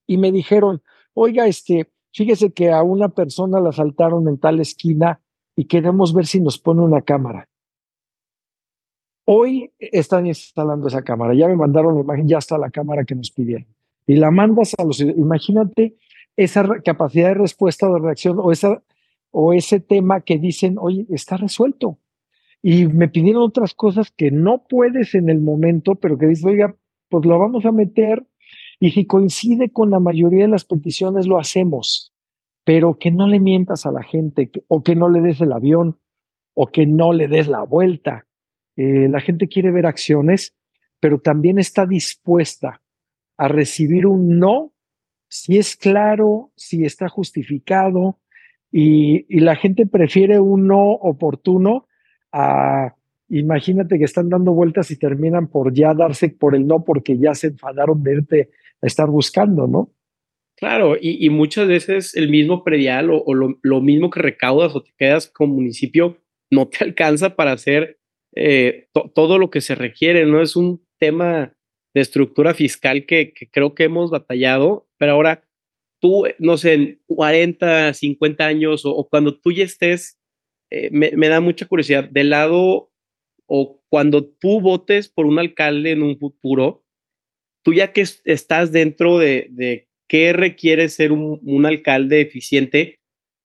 y 0.06 0.18
me 0.18 0.34
dijeron, 0.34 0.82
oiga, 1.14 1.48
este, 1.48 1.90
fíjese 2.12 2.52
que 2.52 2.70
a 2.70 2.84
una 2.84 3.08
persona 3.08 3.62
la 3.62 3.70
asaltaron 3.70 4.28
en 4.28 4.38
tal 4.38 4.60
esquina 4.60 5.22
y 5.56 5.66
queremos 5.66 6.14
ver 6.14 6.26
si 6.26 6.40
nos 6.40 6.58
pone 6.58 6.82
una 6.82 7.02
cámara. 7.02 7.48
Hoy 9.26 9.72
están 9.80 10.28
instalando 10.28 10.88
esa 10.88 11.02
cámara, 11.02 11.34
ya 11.34 11.48
me 11.48 11.56
mandaron 11.56 11.96
la 11.96 12.02
imagen, 12.02 12.28
ya 12.28 12.38
está 12.38 12.58
la 12.58 12.70
cámara 12.70 13.06
que 13.06 13.16
nos 13.16 13.32
pidieron. 13.32 13.68
Y 14.06 14.18
la 14.18 14.30
mandas 14.30 14.76
a 14.78 14.84
los... 14.84 15.00
Imagínate 15.00 15.96
esa 16.38 16.68
capacidad 16.84 17.30
de 17.30 17.36
respuesta 17.36 17.90
o 17.90 17.94
de 17.94 18.02
reacción 18.02 18.38
o, 18.40 18.52
esa, 18.52 18.84
o 19.32 19.54
ese 19.54 19.80
tema 19.80 20.22
que 20.22 20.38
dicen, 20.38 20.76
oye, 20.80 21.08
está 21.10 21.38
resuelto. 21.38 21.98
Y 22.62 22.88
me 22.88 23.08
pidieron 23.08 23.42
otras 23.42 23.74
cosas 23.74 24.12
que 24.12 24.30
no 24.30 24.64
puedes 24.68 25.16
en 25.16 25.30
el 25.30 25.40
momento, 25.40 25.96
pero 25.96 26.18
que 26.18 26.28
dices, 26.28 26.46
oiga, 26.46 26.76
pues 27.10 27.26
lo 27.26 27.40
vamos 27.40 27.66
a 27.66 27.72
meter 27.72 28.26
y 28.80 28.92
si 28.92 29.06
coincide 29.06 29.72
con 29.72 29.90
la 29.90 30.00
mayoría 30.00 30.44
de 30.44 30.52
las 30.52 30.66
peticiones, 30.66 31.26
lo 31.28 31.40
hacemos 31.40 32.15
pero 32.66 32.98
que 32.98 33.12
no 33.12 33.28
le 33.28 33.40
mientas 33.40 33.86
a 33.86 33.92
la 33.92 34.04
gente 34.04 34.52
o 34.68 34.84
que 34.84 34.96
no 34.96 35.08
le 35.08 35.22
des 35.22 35.40
el 35.40 35.54
avión 35.54 36.00
o 36.54 36.68
que 36.68 36.86
no 36.86 37.14
le 37.14 37.28
des 37.28 37.48
la 37.48 37.64
vuelta. 37.64 38.26
Eh, 38.76 39.08
la 39.08 39.22
gente 39.22 39.48
quiere 39.48 39.72
ver 39.72 39.86
acciones, 39.86 40.54
pero 41.00 41.20
también 41.20 41.60
está 41.60 41.86
dispuesta 41.86 42.82
a 43.38 43.48
recibir 43.48 44.08
un 44.08 44.40
no 44.40 44.74
si 45.28 45.58
es 45.58 45.76
claro, 45.76 46.52
si 46.56 46.86
está 46.86 47.08
justificado 47.10 48.20
y, 48.72 49.26
y 49.30 49.40
la 49.42 49.56
gente 49.56 49.86
prefiere 49.86 50.40
un 50.40 50.68
no 50.68 50.92
oportuno 50.92 51.88
a, 52.32 52.96
imagínate 53.30 53.98
que 53.98 54.06
están 54.06 54.30
dando 54.30 54.54
vueltas 54.54 54.92
y 54.92 54.98
terminan 54.98 55.48
por 55.48 55.74
ya 55.74 55.94
darse 55.94 56.30
por 56.30 56.56
el 56.56 56.66
no 56.68 56.84
porque 56.84 57.18
ya 57.18 57.34
se 57.34 57.48
enfadaron 57.48 58.04
de 58.04 58.14
irte 58.14 58.50
a 58.82 58.88
estar 58.88 59.10
buscando, 59.10 59.68
¿no? 59.68 59.90
Claro, 60.58 60.96
y, 61.00 61.30
muchas 61.30 61.68
veces 61.68 62.16
el 62.16 62.30
mismo 62.30 62.64
predial 62.64 63.10
o, 63.12 63.34
lo, 63.34 63.82
mismo 63.82 64.10
que 64.10 64.22
recaudas 64.22 64.74
o 64.74 64.82
te 64.82 64.92
quedas 64.98 65.28
como 65.28 65.56
municipio 65.56 66.18
no 66.50 66.68
te 66.70 66.78
alcanza 66.84 67.36
para 67.36 67.52
hacer 67.52 68.00
eh, 68.36 68.88
todo 69.14 69.38
lo 69.38 69.50
que 69.50 69.60
se 69.60 69.76
requiere, 69.76 70.26
¿no? 70.26 70.42
Es 70.42 70.56
un 70.56 70.86
tema 70.98 71.58
de 71.94 72.02
estructura 72.02 72.54
fiscal 72.54 73.06
que, 73.06 73.34
creo 73.52 73.76
que 73.76 73.86
hemos 73.86 74.12
batallado, 74.12 74.88
pero 74.98 75.14
ahora 75.14 75.46
tú, 76.02 76.26
no 76.40 76.58
sé, 76.58 76.74
en 76.74 77.02
40, 77.08 77.94
50 77.94 78.46
años 78.46 78.84
o, 78.86 79.08
cuando 79.10 79.38
tú 79.38 79.52
ya 79.52 79.66
estés, 79.66 80.20
eh, 80.72 80.90
me, 80.92 81.28
da 81.28 81.42
mucha 81.42 81.68
curiosidad, 81.68 82.10
del 82.10 82.30
lado 82.30 82.92
o 83.46 83.82
cuando 83.90 84.26
tú 84.26 84.62
votes 84.62 85.10
por 85.10 85.26
un 85.26 85.38
alcalde 85.38 85.92
en 85.92 86.02
un 86.02 86.18
futuro, 86.18 86.86
tú 87.64 87.74
ya 87.74 87.92
que 87.92 88.06
estás 88.24 88.72
dentro 88.72 89.18
de, 89.18 89.48
de 89.52 89.90
¿Qué 90.08 90.34
requiere 90.34 90.90
ser 90.90 91.12
un, 91.12 91.66
alcalde 91.66 92.22
eficiente? 92.22 93.00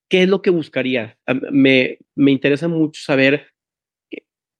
¿Qué 0.08 0.24
es 0.24 0.28
lo 0.28 0.42
que 0.42 0.50
buscaría? 0.50 1.18
Me, 1.50 1.98
me 2.14 2.32
interesa 2.32 2.68
mucho 2.68 3.00
saber, 3.02 3.48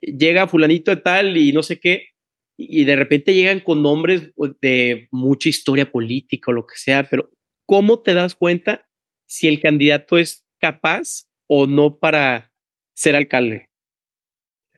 llega 0.01 0.49
fulanito 0.49 0.91
de 0.91 0.97
tal 0.99 1.37
y 1.37 1.53
no 1.53 1.63
sé 1.63 1.79
qué, 1.79 2.11
y 2.57 2.85
de 2.85 2.97
repente 2.97 3.35
llegan 3.35 3.61
con 3.61 3.83
nombres 3.83 4.33
de 4.61 5.09
mucha 5.11 5.49
historia 5.49 5.91
política 5.91 6.51
o 6.51 6.55
lo 6.55 6.67
que 6.67 6.77
sea, 6.77 7.09
pero 7.09 7.31
¿cómo 7.67 8.01
te 8.01 8.13
das 8.13 8.35
cuenta 8.35 8.87
si 9.27 9.49
el 9.49 9.61
candidato 9.61 10.19
es 10.19 10.45
capaz 10.59 11.27
o 11.47 11.67
no 11.67 11.99
para 11.99 12.53
ser 12.95 13.17
alcalde? 13.17 13.71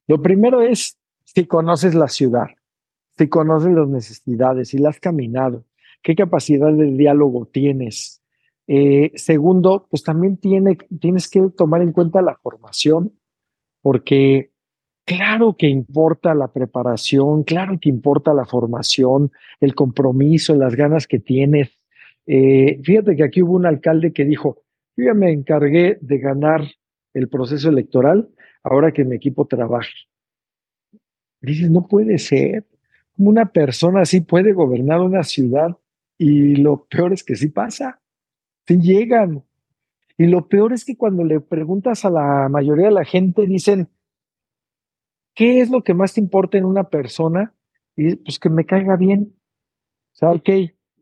Lo 0.07 0.23
primero 0.23 0.63
es 0.63 0.97
si 1.25 1.47
conoces 1.47 1.95
la 1.95 2.09
ciudad, 2.09 2.49
si 3.19 3.29
conoces 3.29 3.73
las 3.73 3.89
necesidades, 3.89 4.69
si 4.69 4.79
la 4.79 4.91
has 4.91 5.01
caminado, 5.01 5.65
qué 6.03 6.15
capacidad 6.15 6.73
de 6.73 6.93
diálogo 6.93 7.47
tienes. 7.47 8.23
Eh, 8.67 9.13
segundo, 9.15 9.87
pues 9.91 10.03
también 10.03 10.37
tiene, 10.37 10.77
tienes 11.01 11.29
que 11.29 11.41
tomar 11.57 11.83
en 11.83 11.93
cuenta 11.93 12.23
la 12.23 12.37
formación, 12.37 13.13
porque 13.81 14.53
claro 15.05 15.57
que 15.57 15.69
importa 15.69 16.35
la 16.35 16.53
preparación, 16.53 17.43
claro 17.43 17.79
que 17.81 17.89
importa 17.89 18.35
la 18.35 18.45
formación, 18.45 19.33
el 19.61 19.75
compromiso, 19.75 20.55
las 20.55 20.75
ganas 20.75 21.07
que 21.07 21.19
tienes. 21.19 21.79
Eh, 22.27 22.81
fíjate 22.83 23.17
que 23.17 23.25
aquí 23.25 23.43
hubo 23.43 23.55
un 23.55 23.67
alcalde 23.67 24.13
que 24.13 24.25
dijo, 24.25 24.63
yo 24.97 25.07
ya 25.07 25.15
me 25.15 25.33
encargué 25.33 25.99
de 26.01 26.19
ganar 26.19 26.63
el 27.15 27.29
proceso 27.29 27.69
electoral, 27.69 28.29
ahora 28.63 28.93
que 28.93 29.05
mi 29.05 29.17
equipo 29.17 29.47
trabaje. 29.47 29.93
Dices, 31.41 31.71
no 31.71 31.89
puede 31.89 32.19
ser. 32.19 32.65
Como 33.17 33.29
una 33.29 33.53
persona 33.53 34.03
así 34.03 34.21
puede 34.21 34.53
gobernar 34.53 35.01
una 35.01 35.25
ciudad 35.25 35.77
y 36.19 36.57
lo 36.57 36.85
peor 36.87 37.13
es 37.13 37.25
que 37.25 37.37
sí 37.37 37.49
pasa, 37.49 38.01
sí 38.67 38.79
llegan. 38.79 39.45
Y 40.19 40.27
lo 40.27 40.49
peor 40.49 40.73
es 40.73 40.85
que 40.85 40.97
cuando 40.97 41.25
le 41.25 41.41
preguntas 41.41 42.05
a 42.05 42.11
la 42.11 42.49
mayoría 42.49 42.87
de 42.87 42.93
la 42.93 43.05
gente, 43.05 43.47
dicen, 43.47 43.89
¿qué 45.35 45.61
es 45.61 45.71
lo 45.71 45.83
que 45.83 45.95
más 45.95 46.15
te 46.15 46.21
importa 46.21 46.59
en 46.59 46.65
una 46.65 46.85
persona? 46.85 47.55
Y 47.97 48.17
pues 48.17 48.39
que 48.39 48.49
me 48.49 48.65
caiga 48.65 48.97
bien. 48.97 49.35
O 50.13 50.17
sea, 50.17 50.31
ok, 50.31 50.49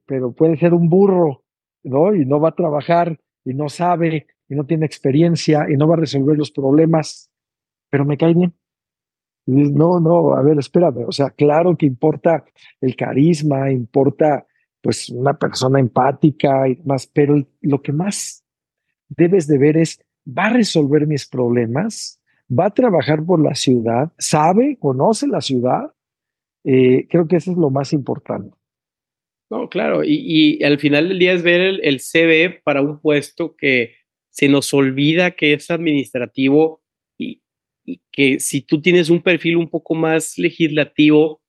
pero 0.06 0.32
puede 0.32 0.56
ser 0.56 0.74
un 0.74 0.88
burro, 0.88 1.44
¿no? 1.82 2.14
Y 2.14 2.24
no 2.24 2.40
va 2.40 2.50
a 2.50 2.54
trabajar, 2.54 3.20
y 3.44 3.54
no 3.54 3.68
sabe, 3.68 4.26
y 4.48 4.54
no 4.54 4.64
tiene 4.64 4.86
experiencia, 4.86 5.66
y 5.68 5.76
no 5.76 5.86
va 5.88 5.94
a 5.94 6.00
resolver 6.00 6.36
los 6.36 6.50
problemas, 6.50 7.30
pero 7.90 8.04
me 8.04 8.16
cae 8.16 8.34
bien. 8.34 8.54
Y 9.46 9.72
no, 9.72 10.00
no, 10.00 10.34
a 10.34 10.42
ver, 10.42 10.58
espérame. 10.58 11.04
O 11.06 11.12
sea, 11.12 11.30
claro 11.30 11.76
que 11.76 11.86
importa 11.86 12.44
el 12.80 12.94
carisma, 12.96 13.70
importa 13.72 14.46
pues 14.80 15.08
una 15.10 15.38
persona 15.38 15.78
empática 15.80 16.68
y 16.68 16.76
demás, 16.76 17.06
pero 17.06 17.46
lo 17.60 17.82
que 17.82 17.92
más 17.92 18.44
debes 19.08 19.46
de 19.46 19.58
ver 19.58 19.76
es, 19.76 20.02
¿va 20.26 20.46
a 20.46 20.52
resolver 20.52 21.06
mis 21.06 21.26
problemas? 21.26 22.20
¿Va 22.50 22.66
a 22.66 22.74
trabajar 22.74 23.24
por 23.24 23.42
la 23.42 23.54
ciudad? 23.54 24.12
¿Sabe? 24.18 24.76
¿Conoce 24.78 25.26
la 25.26 25.40
ciudad? 25.40 25.92
Eh, 26.64 27.06
creo 27.08 27.28
que 27.28 27.36
eso 27.36 27.52
es 27.52 27.56
lo 27.56 27.70
más 27.70 27.92
importante. 27.92 28.56
No, 29.50 29.68
claro, 29.68 30.02
y, 30.04 30.62
al 30.62 30.78
final 30.78 31.08
del 31.08 31.18
día 31.18 31.32
es 31.32 31.42
ver 31.42 31.60
el, 31.60 31.80
el 31.82 31.98
CV 31.98 32.60
para 32.62 32.82
un 32.82 33.00
puesto 33.00 33.56
que 33.56 33.94
se 34.30 34.48
nos 34.48 34.72
olvida 34.72 35.32
que 35.32 35.52
es 35.52 35.70
administrativo 35.70 36.82
y, 37.18 37.42
que 38.12 38.38
si 38.38 38.60
tú 38.60 38.80
tienes 38.80 39.10
un 39.10 39.22
perfil 39.22 39.56
un 39.56 39.68
poco 39.68 39.94
más 39.94 40.38
legislativo, 40.38 41.42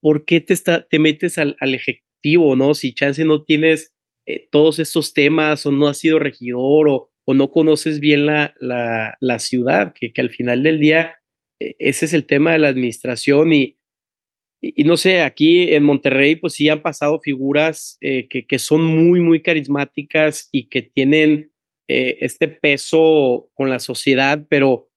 ¿por 0.00 0.26
qué 0.26 0.40
te, 0.40 0.52
está, 0.52 0.86
te 0.86 0.98
metes 0.98 1.38
al, 1.38 1.56
al, 1.60 1.74
¿no? 2.22 2.74
Si 2.74 2.94
chance 2.94 3.24
no 3.24 3.42
tienes 3.42 3.94
eh, 4.26 4.48
todos 4.50 4.78
estos 4.78 5.14
temas 5.14 5.66
o 5.66 5.72
no 5.72 5.88
has 5.88 5.98
sido 5.98 6.18
regidor 6.18 6.88
o, 6.88 7.06
no 7.32 7.52
conoces 7.52 8.00
bien 8.00 8.26
la, 8.26 8.54
la, 8.58 9.38
ciudad, 9.38 9.94
que, 9.94 10.12
al 10.16 10.30
final 10.30 10.64
del 10.64 10.80
día 10.80 11.14
eh, 11.60 11.76
ese 11.78 12.06
es 12.06 12.12
el 12.12 12.26
tema 12.26 12.50
de 12.50 12.58
la 12.58 12.66
administración 12.66 13.52
y, 13.52 13.78
y, 14.60 14.82
no 14.82 14.96
sé, 14.96 15.22
aquí 15.22 15.72
en 15.72 15.84
Monterrey, 15.84 16.34
pues 16.34 16.54
sí 16.54 16.68
han 16.68 16.82
pasado 16.82 17.20
figuras 17.20 17.98
eh, 18.00 18.26
que, 18.28 18.46
que, 18.46 18.58
son 18.58 18.84
muy, 18.84 19.20
muy 19.20 19.42
carismáticas 19.42 20.48
y 20.50 20.68
que 20.68 20.82
tienen 20.82 21.52
eh, 21.92 22.18
este 22.24 22.46
peso 22.46 23.50
con 23.54 23.68
la 23.68 23.80
sociedad, 23.80 24.46
pero 24.48 24.90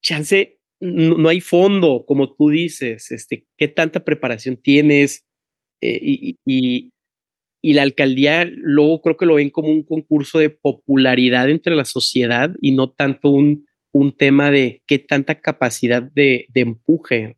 chance, 0.00 0.60
no, 0.78 1.28
hay 1.28 1.40
fondo, 1.40 2.04
como 2.06 2.32
tú 2.34 2.50
dices, 2.50 3.10
este, 3.10 3.46
qué 3.56 3.66
tanta 3.66 4.04
preparación 4.04 4.56
tienes 4.56 5.26
eh, 5.80 5.98
y, 6.02 6.38
y, 6.44 6.92
y, 7.62 7.72
la 7.74 7.82
alcaldía 7.82 8.44
luego 8.44 9.00
creo 9.02 9.16
que 9.16 9.26
lo 9.26 9.34
ven 9.36 9.50
como 9.50 9.68
un 9.68 9.82
concurso 9.82 10.38
de 10.38 10.50
popularidad 10.50 11.48
entre 11.50 11.74
la 11.74 11.84
sociedad 11.84 12.54
y 12.60 12.72
no 12.72 12.90
tanto 12.90 13.30
un, 13.30 13.66
un 13.92 14.16
tema 14.16 14.50
de 14.50 14.82
qué 14.86 14.98
tanta 14.98 15.40
capacidad 15.40 16.02
de, 16.02 16.46
de 16.48 16.60
empuje. 16.60 17.36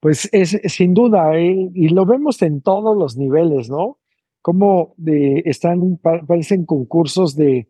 Pues 0.00 0.28
es 0.32 0.60
sin 0.64 0.94
duda, 0.94 1.38
¿eh? 1.38 1.70
y 1.74 1.88
lo 1.90 2.04
vemos 2.04 2.42
en 2.42 2.60
todos 2.60 2.96
los 2.96 3.16
niveles, 3.16 3.70
¿no? 3.70 3.98
Como 4.40 4.94
de, 4.96 5.42
están, 5.46 5.98
parecen 5.98 6.66
concursos 6.66 7.36
de, 7.36 7.68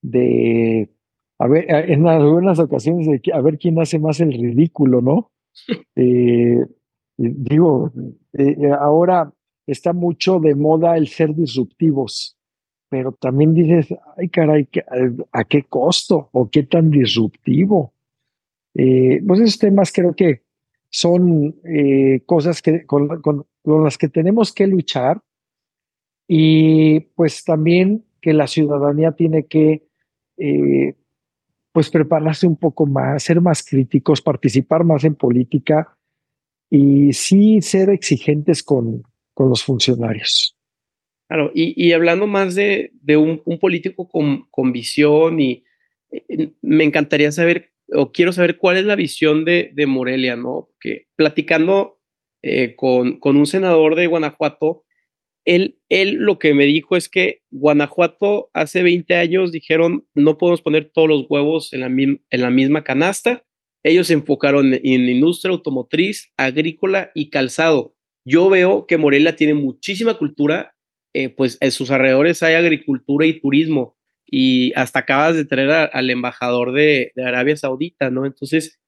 de, 0.00 0.88
a 1.38 1.46
ver, 1.46 1.66
en 1.68 2.06
algunas 2.06 2.58
ocasiones 2.58 3.06
de 3.06 3.20
a 3.32 3.40
ver 3.42 3.58
quién 3.58 3.78
hace 3.78 3.98
más 3.98 4.20
el 4.20 4.32
ridículo, 4.32 5.02
¿no? 5.02 5.30
Eh, 5.96 6.58
digo, 7.16 7.92
eh, 8.32 8.70
ahora 8.78 9.32
está 9.66 9.92
mucho 9.92 10.40
de 10.40 10.54
moda 10.54 10.96
el 10.96 11.08
ser 11.08 11.34
disruptivos, 11.34 12.36
pero 12.88 13.12
también 13.12 13.54
dices, 13.54 13.94
ay 14.16 14.28
caray, 14.28 14.68
¿a 15.32 15.44
qué 15.44 15.64
costo 15.64 16.28
o 16.32 16.48
qué 16.50 16.64
tan 16.64 16.90
disruptivo? 16.90 17.92
pues 18.76 19.38
esos 19.38 19.58
temas 19.58 19.92
creo 19.92 20.16
que 20.16 20.42
son 20.94 21.56
eh, 21.64 22.22
cosas 22.24 22.62
que, 22.62 22.86
con, 22.86 23.08
las 23.64 23.98
que 23.98 24.08
tenemos 24.08 24.52
que 24.52 24.68
luchar 24.68 25.20
y 26.28 27.00
pues 27.16 27.42
también 27.42 28.04
que 28.20 28.32
la 28.32 28.46
ciudadanía 28.46 29.10
tiene 29.10 29.46
que 29.46 29.88
eh, 30.36 30.94
pues 31.72 31.90
prepararse 31.90 32.46
un 32.46 32.54
poco 32.54 32.86
más, 32.86 33.24
ser 33.24 33.40
más 33.40 33.64
críticos, 33.64 34.22
participar 34.22 34.84
más 34.84 35.02
en 35.02 35.16
política 35.16 35.96
y 36.76 37.12
sí 37.12 37.62
ser 37.62 37.88
exigentes 37.88 38.64
con, 38.64 39.04
con 39.32 39.48
los 39.48 39.62
funcionarios. 39.62 40.56
Claro, 41.28 41.52
y, 41.54 41.92
hablando 41.92 42.26
más 42.26 42.56
de, 42.56 42.90
de 42.94 43.16
un, 43.16 43.42
político 43.60 44.08
con, 44.08 44.46
con 44.50 44.72
visión 44.72 45.38
y 45.38 45.64
eh, 46.10 46.50
me 46.62 46.82
encantaría 46.82 47.30
saber 47.30 47.70
o 47.92 48.10
quiero 48.10 48.32
saber 48.32 48.58
cuál 48.58 48.76
es 48.76 48.86
la 48.86 48.96
visión 48.96 49.44
de, 49.44 49.70
de 49.72 49.86
Morelia, 49.86 50.34
¿no? 50.34 50.68
Porque 50.72 51.06
platicando 51.14 52.00
eh, 52.42 52.74
con, 52.74 53.20
con, 53.20 53.36
un 53.36 53.46
senador 53.46 53.94
de 53.94 54.08
Guanajuato, 54.08 54.84
él, 55.44 55.78
él 55.88 56.14
lo 56.14 56.40
que 56.40 56.54
me 56.54 56.64
dijo 56.64 56.96
es 56.96 57.08
que 57.08 57.42
Guanajuato 57.50 58.50
hace 58.52 58.82
20 58.82 59.14
años 59.14 59.52
dijeron 59.52 60.06
no 60.14 60.38
podemos 60.38 60.60
poner 60.62 60.90
todos 60.92 61.08
los 61.08 61.26
huevos 61.28 61.72
en 61.72 61.80
la, 61.80 61.86
en 61.86 62.20
la 62.30 62.50
misma 62.50 62.82
canasta. 62.82 63.43
Ellos 63.84 64.06
se 64.06 64.14
enfocaron 64.14 64.72
en, 64.72 65.08
industria 65.08 65.52
automotriz, 65.52 66.32
agrícola 66.38 67.10
y 67.14 67.28
calzado. 67.28 67.94
Yo 68.24 68.48
veo 68.48 68.86
que 68.86 68.96
Morelia 68.96 69.36
tiene 69.36 69.52
muchísima 69.52 70.14
cultura, 70.14 70.74
eh, 71.12 71.28
pues 71.28 71.58
en 71.60 71.70
sus 71.70 71.90
alrededores 71.90 72.42
hay 72.42 72.54
agricultura 72.54 73.26
y 73.26 73.38
turismo 73.38 73.96
y 74.26 74.72
hasta 74.74 75.00
acabas 75.00 75.36
de 75.36 75.44
traer 75.44 75.90
al 75.92 76.08
embajador 76.08 76.72
de, 76.72 77.12
Arabia 77.22 77.56
Saudita, 77.58 78.10
¿no? 78.10 78.24
Entonces, 78.24 78.80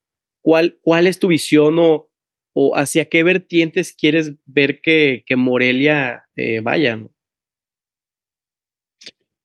¿cuál, 0.43 0.79
cuál 0.81 1.07
es 1.07 1.19
tu 1.19 1.29
visión 1.29 1.79
o, 1.79 2.09
o 2.55 2.75
hacia 2.75 3.05
qué 3.05 3.23
vertientes 3.23 3.93
quieres 3.93 4.33
ver 4.47 4.81
que, 4.81 5.25
que 5.27 5.37
Morelia 5.37 6.25
eh, 6.37 6.61
vaya? 6.61 6.99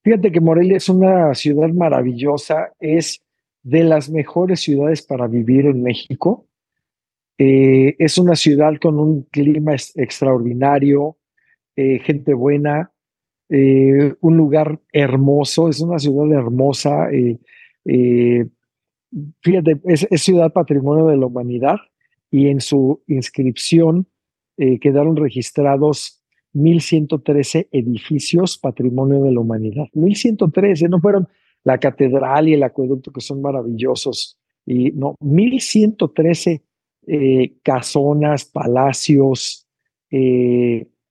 Fíjate 0.04 0.32
que 0.32 0.39
Morelia 0.39 0.78
es 0.78 0.88
una 0.88 1.36
ciudad 1.36 1.67
maravillosa, 1.69 2.71
es 2.80 3.21
de 3.63 3.84
las 3.84 4.10
mejores 4.10 4.62
ciudades 4.62 5.02
para 5.02 5.28
vivir 5.28 5.65
en 5.65 5.84
México. 5.84 6.47
Eh, 7.38 7.95
es 8.00 8.17
una 8.17 8.36
ciudad 8.36 8.74
con 8.82 9.00
un 9.00 9.24
clima 9.24 9.74
extraordinario, 9.74 11.17
eh, 11.76 12.00
gente 12.00 12.34
buena, 12.34 12.91
eh, 13.50 14.13
un 14.21 14.38
lugar 14.38 14.80
hermoso, 14.91 15.69
es 15.69 15.82
una 15.82 16.00
ciudad 16.00 16.32
hermosa. 16.32 17.10
Fíjate, 19.41 19.82
es, 19.86 20.08
ciudad 20.21 20.54
patrimonio 20.54 21.08
de 21.08 21.17
la 21.17 21.26
humanidad 21.26 21.78
y 22.30 22.47
en 22.47 22.62
su 22.62 23.02
inscripción 23.08 24.08
quedaron 24.80 25.15
registrados 25.15 26.21
1113 26.54 27.69
edificios 27.71 28.58
patrimonio 28.58 29.24
de 29.24 29.32
la 29.32 29.39
humanidad. 29.39 29.88
1113, 29.93 30.88
no 30.88 31.00
fueron 31.00 31.28
la 31.63 31.78
catedral 31.78 32.50
y 32.50 32.54
el 32.54 32.63
acueducto 32.63 33.12
que 33.12 33.21
son 33.21 33.41
maravillosos, 33.41 34.38
y 34.65 34.91
no, 34.91 35.15
1113 35.19 36.63
casonas, 37.63 38.45
palacios, 38.45 39.67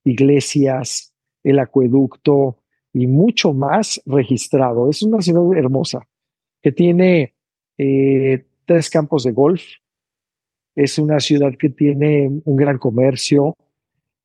iglesias, 0.04 1.12
el 1.42 1.58
acueducto 1.58 2.58
y 2.92 3.06
mucho 3.06 3.52
más 3.52 4.00
registrado. 4.06 4.88
Es 4.90 5.02
una 5.02 5.20
ciudad 5.20 5.42
hermosa 5.56 6.06
que 6.62 6.72
tiene 6.72 7.34
eh, 7.78 8.46
tres 8.64 8.90
campos 8.90 9.24
de 9.24 9.32
golf. 9.32 9.62
Es 10.74 10.98
una 10.98 11.20
ciudad 11.20 11.52
que 11.58 11.70
tiene 11.70 12.30
un 12.44 12.56
gran 12.56 12.78
comercio, 12.78 13.56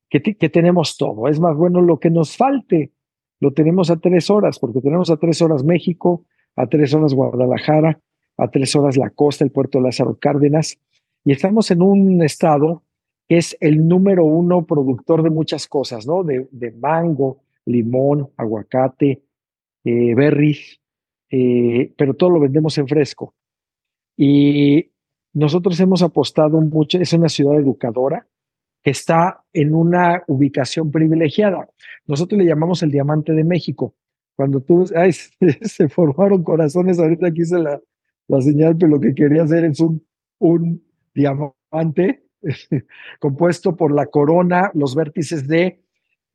que, 0.09 0.21
que, 0.21 0.49
tenemos 0.49 0.97
todo. 0.97 1.27
Es 1.27 1.39
más, 1.39 1.55
bueno, 1.55 1.81
lo 1.81 1.99
que 1.99 2.09
nos 2.09 2.38
falte 2.38 2.91
lo 3.39 3.51
tenemos 3.51 3.89
a 3.89 3.97
tres 3.97 4.29
horas, 4.29 4.59
porque 4.59 4.81
tenemos 4.81 5.09
a 5.09 5.17
tres 5.17 5.41
horas 5.41 5.63
México, 5.63 6.25
a 6.55 6.67
tres 6.67 6.93
horas 6.93 7.13
Guadalajara, 7.13 7.99
a 8.37 8.47
tres 8.49 8.75
horas 8.75 8.97
la 8.97 9.09
costa, 9.09 9.43
el 9.43 9.51
puerto 9.51 9.77
de 9.77 9.85
Lázaro 9.85 10.17
Cárdenas, 10.19 10.79
y 11.23 11.31
estamos 11.31 11.71
en 11.71 11.81
un 11.81 12.23
estado 12.23 12.83
es 13.27 13.57
el 13.59 13.87
número 13.87 14.23
uno 14.23 14.65
productor 14.65 15.23
de 15.23 15.31
muchas 15.31 15.67
cosas, 15.67 16.05
¿no? 16.05 16.23
De, 16.23 16.71
mango, 16.79 17.41
limón, 17.65 18.29
aguacate, 18.37 19.23
eh, 19.83 20.13
berries, 20.13 20.79
eh, 21.31 21.91
pero 21.97 22.13
todo 22.13 22.29
lo 22.29 22.39
vendemos 22.39 22.77
en 22.77 22.87
fresco. 22.87 23.33
Y 24.15 24.91
nosotros 25.33 25.79
hemos 25.79 26.03
apostado 26.03 26.61
mucho, 26.61 26.99
es 26.99 27.11
una 27.13 27.29
ciudad 27.29 27.55
educadora 27.55 28.27
que 28.85 28.91
está 28.91 29.43
en 29.51 29.73
una 29.73 30.23
ubicación 30.27 30.91
privilegiada. 30.91 31.67
Nosotros 32.05 32.37
le 32.37 32.45
llamamos 32.45 32.83
el 32.83 32.91
diamante 32.91 33.33
de 33.33 33.43
México. 33.43 33.95
Cuando 34.35 34.61
tú, 34.61 34.85
ay, 34.95 35.11
se 35.63 35.89
formaron 35.89 36.43
corazones, 36.43 36.99
ahorita 36.99 37.25
aquí 37.25 37.41
hice 37.41 37.57
la, 37.57 37.81
la 38.27 38.41
señal, 38.41 38.77
pero 38.77 38.91
lo 38.91 38.99
que 38.99 39.15
quería 39.15 39.41
hacer 39.41 39.65
es 39.65 39.79
un, 39.79 40.05
un 40.37 40.85
diamante 41.15 42.25
compuesto 43.19 43.75
por 43.75 43.91
la 43.91 44.05
corona, 44.05 44.69
los 44.75 44.93
vértices 44.93 45.47
de 45.47 45.81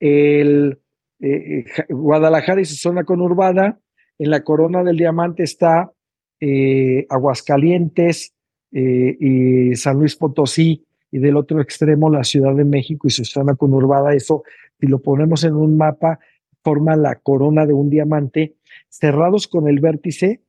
el, 0.00 0.80
eh, 1.20 1.58
eh, 1.58 1.64
Guadalajara 1.88 2.60
y 2.60 2.64
su 2.64 2.74
zona 2.74 3.04
conurbada. 3.04 3.78
En 4.18 4.28
la 4.28 4.42
corona 4.42 4.82
del 4.82 4.96
diamante 4.96 5.44
está 5.44 5.92
eh, 6.40 7.06
Aguascalientes 7.10 8.34
y 8.72 9.74
San 9.76 9.98
Luis 9.98 10.14
Potosí, 10.16 10.84
y 11.11 11.18
del 11.18 11.37
otro 11.37 11.61
extremo 11.61 12.11
la 12.11 12.25
Ciudad 12.25 12.55
de 12.55 12.64
México 12.64 13.09
y 13.09 13.11
su 13.11 13.25
zona 13.25 13.55
conurbada. 13.55 14.14
Eso, 14.14 14.44
si 14.79 14.87
lo 14.87 15.01
ponemos 15.01 15.44
en 15.44 15.55
un 15.55 15.77
mapa, 15.77 16.18
forma 16.62 16.96
la 16.96 17.16
corona 17.16 17.66
de 17.66 17.73
un 17.73 17.90
diamante, 17.90 18.57
cerrados 18.88 19.49
con 19.49 19.68
el 19.68 19.81
vértice 19.81 20.42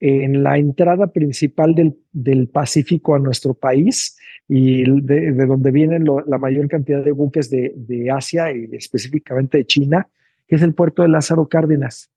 en 0.00 0.42
la 0.42 0.58
entrada 0.58 1.08
principal 1.08 1.74
del, 1.74 1.98
del 2.12 2.48
Pacífico 2.48 3.14
a 3.14 3.18
nuestro 3.18 3.54
país 3.54 4.16
y 4.46 4.84
de, 5.02 5.32
donde 5.32 5.70
vienen 5.70 6.04
la 6.26 6.38
mayor 6.38 6.68
cantidad 6.68 7.04
de 7.04 7.12
buques 7.12 7.50
de, 7.50 7.74
de, 7.76 8.10
Asia 8.10 8.52
y 8.52 8.68
específicamente 8.72 9.58
de 9.58 9.66
China, 9.66 10.08
que 10.46 10.56
es 10.56 10.62
el 10.62 10.74
puerto 10.74 11.02
de 11.02 11.08
Lázaro 11.08 11.48
Cárdenas. 11.48 12.10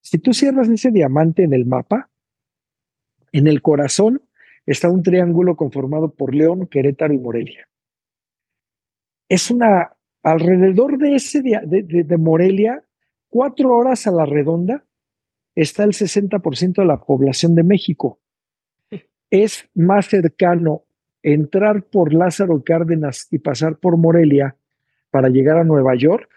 Si 0.00 0.18
tú 0.18 0.34
cierras 0.34 0.68
ese 0.68 0.90
diamante 0.90 1.42
en 1.42 1.54
el 1.54 1.64
mapa, 1.64 2.10
en 3.32 3.46
el 3.46 3.62
corazón 3.62 4.22
está 4.66 4.90
un 4.90 5.02
triángulo 5.02 5.56
conformado 5.56 6.12
por 6.12 6.34
León, 6.34 6.66
Querétaro 6.66 7.14
y 7.14 7.18
Morelia. 7.18 7.68
Es 9.28 9.50
una, 9.50 9.96
alrededor 10.22 10.98
de 10.98 11.16
ese 11.16 11.42
de, 11.42 11.82
de 11.82 12.16
Morelia, 12.18 12.84
cuatro 13.28 13.74
horas 13.74 14.06
a 14.06 14.12
la 14.12 14.26
redonda, 14.26 14.84
está 15.54 15.84
el 15.84 15.92
60% 15.92 16.74
de 16.74 16.84
la 16.84 17.00
población 17.00 17.54
de 17.54 17.62
México. 17.62 18.20
Es 19.30 19.68
más 19.74 20.06
cercano 20.06 20.84
entrar 21.22 21.84
por 21.84 22.12
Lázaro 22.12 22.62
Cárdenas 22.62 23.28
y 23.30 23.38
pasar 23.38 23.76
por 23.76 23.96
Morelia 23.96 24.56
para 25.10 25.28
llegar 25.28 25.58
a 25.58 25.64
Nueva 25.64 25.94
York 25.94 26.28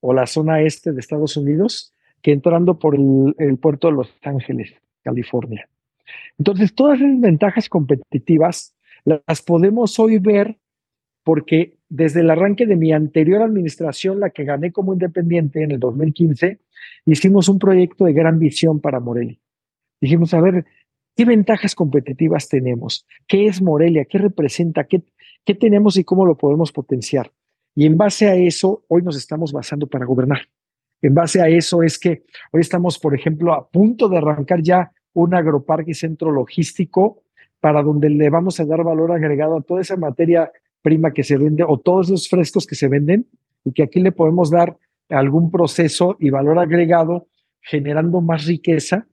o 0.00 0.14
la 0.14 0.26
zona 0.26 0.62
este 0.62 0.92
de 0.92 1.00
Estados 1.00 1.36
Unidos 1.36 1.94
que 2.22 2.32
entrando 2.32 2.78
por 2.78 2.94
el, 2.94 3.58
puerto 3.58 3.88
de 3.88 3.94
Los 3.94 4.14
Ángeles, 4.22 4.74
California. 5.02 5.68
Entonces, 6.38 6.74
todas 6.74 7.00
esas 7.00 7.20
ventajas 7.20 7.68
competitivas 7.68 8.74
Las 9.04 9.42
podemos 9.42 9.98
hoy 9.98 10.18
ver 10.18 10.58
porque 11.24 11.76
desde 11.88 12.20
el 12.20 12.30
arranque 12.30 12.66
de 12.66 12.76
mi 12.76 12.92
anterior 12.92 13.42
administración, 13.42 14.20
la 14.20 14.30
que 14.30 14.44
gané 14.44 14.72
como 14.72 14.92
independiente 14.92 15.62
en 15.62 15.72
el 15.72 15.80
2015, 15.80 16.60
hicimos 17.04 17.48
un 17.48 17.58
proyecto 17.58 18.04
de 18.04 18.12
gran 18.12 18.38
visión 18.38 18.80
para 18.80 19.00
Morelia. 19.00 19.38
Dijimos, 20.00 20.32
a 20.32 20.40
ver, 20.40 20.64
¿qué 21.16 21.24
ventajas 21.24 21.74
competitivas 21.74 22.48
tenemos? 22.48 23.06
¿Qué 23.26 23.46
es 23.46 23.60
Morelia? 23.60 24.04
¿Qué 24.04 24.18
representa? 24.18 24.84
¿Qué, 24.84 25.02
qué 25.44 25.54
tenemos 25.54 25.96
y 25.96 26.04
cómo 26.04 26.24
lo 26.24 26.36
podemos 26.36 26.72
potenciar? 26.72 27.30
Y 27.74 27.86
en 27.86 27.96
base 27.96 28.28
a 28.28 28.34
eso, 28.34 28.84
hoy 28.88 29.02
nos 29.02 29.16
estamos 29.16 29.52
basando 29.52 29.86
para 29.86 30.06
gobernar. 30.06 30.40
En 31.02 31.14
base 31.14 31.40
a 31.40 31.48
eso 31.48 31.82
es 31.82 31.98
que 31.98 32.24
hoy 32.52 32.60
estamos, 32.60 32.98
por 32.98 33.14
ejemplo, 33.14 33.52
a 33.52 33.68
punto 33.68 34.08
de 34.08 34.18
arrancar 34.18 34.62
ya 34.62 34.92
un 35.12 35.34
agroparque 35.34 35.92
y 35.92 35.94
centro 35.94 36.30
logístico 36.30 37.22
para 37.60 37.82
donde 37.82 38.10
le 38.10 38.30
vamos 38.30 38.58
a 38.60 38.64
dar 38.64 38.82
valor 38.82 39.12
agregado 39.12 39.58
a 39.58 39.62
toda 39.62 39.80
esa 39.80 39.96
materia 39.96 40.50
prima 40.82 41.12
que 41.12 41.24
se 41.24 41.36
vende 41.36 41.62
o 41.66 41.78
todos 41.78 42.08
los 42.08 42.28
frescos 42.28 42.66
que 42.66 42.74
se 42.74 42.88
venden 42.88 43.26
y 43.64 43.72
que 43.72 43.82
aquí 43.82 44.00
le 44.00 44.12
podemos 44.12 44.50
dar 44.50 44.76
algún 45.10 45.50
proceso 45.50 46.16
y 46.18 46.30
valor 46.30 46.58
agregado 46.58 47.28
generando 47.60 48.20
más 48.20 48.46
riqueza 48.46 49.06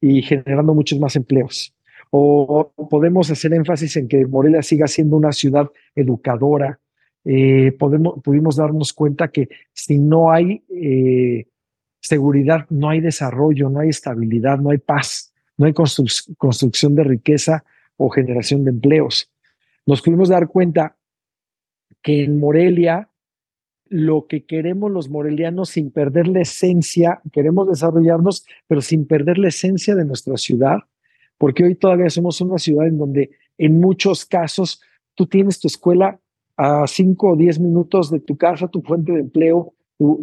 y 0.00 0.22
generando 0.22 0.74
muchos 0.74 0.98
más 0.98 1.16
empleos. 1.16 1.74
O 2.10 2.72
podemos 2.90 3.30
hacer 3.30 3.54
énfasis 3.54 3.96
en 3.96 4.08
que 4.08 4.26
Morelia 4.26 4.62
siga 4.62 4.86
siendo 4.86 5.16
una 5.16 5.32
ciudad 5.32 5.70
educadora. 5.94 6.78
Eh, 7.24 7.72
podemos, 7.78 8.22
pudimos 8.22 8.56
darnos 8.56 8.92
cuenta 8.92 9.28
que 9.28 9.48
si 9.72 9.98
no 9.98 10.30
hay 10.30 10.62
eh, 10.68 11.46
seguridad, 12.00 12.66
no 12.68 12.90
hay 12.90 13.00
desarrollo, 13.00 13.70
no 13.70 13.80
hay 13.80 13.88
estabilidad, 13.88 14.58
no 14.58 14.70
hay 14.70 14.78
paz, 14.78 15.33
no 15.56 15.66
hay 15.66 15.72
construcción 15.72 16.94
de 16.94 17.04
riqueza 17.04 17.64
o 17.96 18.10
generación 18.10 18.64
de 18.64 18.70
empleos. 18.70 19.30
Nos 19.86 20.02
pudimos 20.02 20.28
dar 20.28 20.48
cuenta 20.48 20.96
que 22.02 22.24
en 22.24 22.38
Morelia 22.38 23.08
lo 23.88 24.26
que 24.26 24.44
queremos 24.44 24.90
los 24.90 25.08
morelianos 25.08 25.70
sin 25.70 25.90
perder 25.90 26.26
la 26.28 26.40
esencia, 26.40 27.20
queremos 27.32 27.68
desarrollarnos, 27.68 28.46
pero 28.66 28.80
sin 28.80 29.06
perder 29.06 29.38
la 29.38 29.48
esencia 29.48 29.94
de 29.94 30.04
nuestra 30.04 30.36
ciudad, 30.36 30.78
porque 31.38 31.64
hoy 31.64 31.74
todavía 31.74 32.10
somos 32.10 32.40
una 32.40 32.58
ciudad 32.58 32.86
en 32.86 32.98
donde 32.98 33.30
en 33.58 33.80
muchos 33.80 34.24
casos 34.24 34.80
tú 35.14 35.26
tienes 35.26 35.60
tu 35.60 35.68
escuela 35.68 36.18
a 36.56 36.86
5 36.86 37.32
o 37.32 37.36
10 37.36 37.60
minutos 37.60 38.10
de 38.10 38.20
tu 38.20 38.36
casa, 38.36 38.68
tu 38.68 38.82
fuente 38.82 39.12
de 39.12 39.20
empleo, 39.20 39.74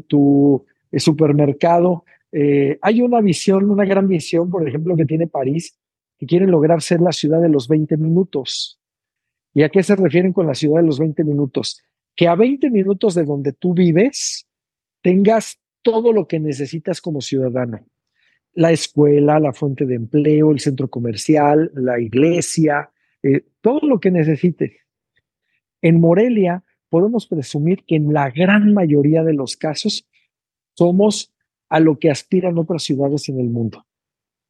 tu, 0.07 0.65
eh, 0.91 0.99
supermercado. 0.99 2.03
Eh, 2.31 2.79
hay 2.81 3.01
una 3.01 3.21
visión, 3.21 3.69
una 3.69 3.85
gran 3.85 4.07
visión, 4.07 4.49
por 4.49 4.67
ejemplo, 4.67 4.95
que 4.95 5.05
tiene 5.05 5.27
París, 5.27 5.77
que 6.17 6.25
quieren 6.25 6.51
lograr 6.51 6.81
ser 6.81 7.01
la 7.01 7.11
ciudad 7.11 7.41
de 7.41 7.49
los 7.49 7.67
20 7.67 7.97
minutos. 7.97 8.79
¿Y 9.53 9.63
a 9.63 9.69
qué 9.69 9.83
se 9.83 9.95
refieren 9.95 10.33
con 10.33 10.47
la 10.47 10.55
ciudad 10.55 10.81
de 10.81 10.87
los 10.87 10.99
20 10.99 11.23
minutos? 11.23 11.81
Que 12.15 12.27
a 12.27 12.35
20 12.35 12.69
minutos 12.69 13.15
de 13.15 13.25
donde 13.25 13.53
tú 13.53 13.73
vives 13.73 14.47
tengas 15.01 15.59
todo 15.81 16.13
lo 16.13 16.27
que 16.27 16.39
necesitas 16.39 17.01
como 17.01 17.21
ciudadano. 17.21 17.85
La 18.53 18.71
escuela, 18.71 19.39
la 19.39 19.53
fuente 19.53 19.85
de 19.85 19.95
empleo, 19.95 20.51
el 20.51 20.59
centro 20.59 20.89
comercial, 20.89 21.71
la 21.73 21.99
iglesia, 21.99 22.91
eh, 23.23 23.45
todo 23.61 23.87
lo 23.87 23.99
que 23.99 24.11
necesites. 24.11 24.71
En 25.81 25.99
Morelia 25.99 26.63
podemos 26.89 27.27
presumir 27.27 27.83
que 27.85 27.95
en 27.95 28.13
la 28.13 28.29
gran 28.29 28.73
mayoría 28.73 29.23
de 29.23 29.33
los 29.33 29.55
casos 29.55 30.07
somos 30.75 31.33
a 31.71 31.79
lo 31.79 31.97
que 31.97 32.11
aspiran 32.11 32.57
otras 32.57 32.83
ciudades 32.83 33.29
en 33.29 33.39
el 33.39 33.47
mundo. 33.47 33.85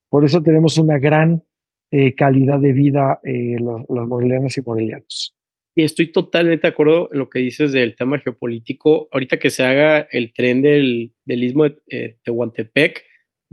Por 0.10 0.26
eso 0.26 0.42
tenemos 0.42 0.80
una 0.80 0.98
gran 0.98 1.44
eh, 1.92 2.16
calidad 2.16 2.60
de 2.60 2.74
vida 2.74 3.20
eh, 3.24 3.58
los, 3.60 4.08
morelianos 4.08 4.58
y 4.58 4.62
morelianos. 4.62 5.36
Y 5.76 5.84
estoy 5.84 6.12
totalmente 6.12 6.64
de 6.64 6.74
acuerdo 6.74 7.10
en 7.14 7.20
lo 7.20 7.30
que 7.30 7.40
dices 7.40 7.72
del 7.74 7.96
tema 7.96 8.18
geopolítico. 8.20 9.08
Ahorita 9.12 9.38
que 9.38 9.52
se 9.52 9.64
haga 9.64 10.00
el 10.00 10.34
tren 10.34 10.64
del, 10.64 11.14
del 11.24 11.44
istmo 11.44 11.66
de 11.66 11.78
eh, 11.92 12.18
Tehuantepec, 12.24 13.04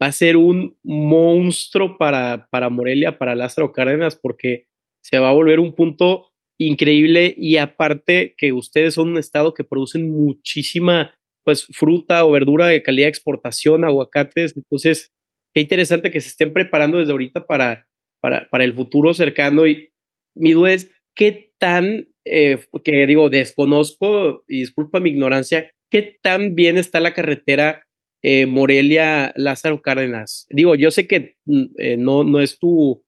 va 0.02 0.06
a 0.06 0.12
ser 0.12 0.38
un 0.38 0.78
monstruo 0.82 1.98
para, 1.98 2.48
para 2.50 2.70
Morelia, 2.70 3.18
para 3.18 3.34
Lázaro 3.34 3.72
Cárdenas, 3.72 4.16
porque 4.16 4.66
se 5.02 5.18
va 5.18 5.28
a 5.28 5.34
volver 5.34 5.60
un 5.60 5.74
punto 5.74 6.30
increíble 6.58 7.34
y 7.36 7.58
aparte 7.58 8.34
que 8.38 8.54
ustedes 8.54 8.94
son 8.94 9.10
un 9.10 9.18
estado 9.18 9.52
que 9.52 9.62
producen 9.62 10.10
muchísima 10.10 11.17
pues 11.48 11.66
fruta 11.72 12.24
o 12.26 12.30
verdura 12.30 12.66
de 12.66 12.82
calidad 12.82 13.06
de 13.06 13.10
exportación, 13.10 13.84
aguacates, 13.84 14.54
entonces 14.54 15.12
qué 15.54 15.62
interesante 15.62 16.10
que 16.10 16.20
se 16.20 16.28
estén 16.28 16.52
preparando 16.52 16.98
desde 16.98 17.12
ahorita 17.12 17.46
para 17.46 17.88
para, 18.20 18.48
para 18.48 18.64
el 18.64 18.74
futuro 18.74 19.14
cercano. 19.14 19.66
Y 19.66 19.90
mi 20.34 20.52
duda 20.52 20.72
es, 20.72 20.90
¿qué 21.14 21.52
tan, 21.58 22.08
eh, 22.24 22.58
que 22.84 23.06
digo, 23.06 23.30
desconozco, 23.30 24.44
y 24.48 24.60
disculpa 24.60 25.00
mi 25.00 25.10
ignorancia, 25.10 25.70
qué 25.90 26.18
tan 26.22 26.54
bien 26.54 26.76
está 26.76 27.00
la 27.00 27.14
carretera 27.14 27.86
eh, 28.22 28.46
Morelia-Lázaro 28.46 29.82
Cárdenas? 29.82 30.46
Digo, 30.50 30.74
yo 30.74 30.90
sé 30.90 31.06
que 31.06 31.36
mm, 31.46 31.64
eh, 31.78 31.96
no, 31.96 32.24
no 32.24 32.40
es 32.40 32.58
tu 32.58 33.04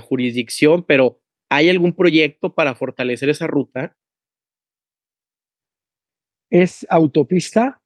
jurisdicción, 0.00 0.84
pero 0.84 1.20
¿hay 1.48 1.70
algún 1.70 1.94
proyecto 1.94 2.52
para 2.52 2.74
fortalecer 2.74 3.28
esa 3.28 3.46
ruta? 3.46 3.96
Es 6.50 6.86
autopista 6.88 7.80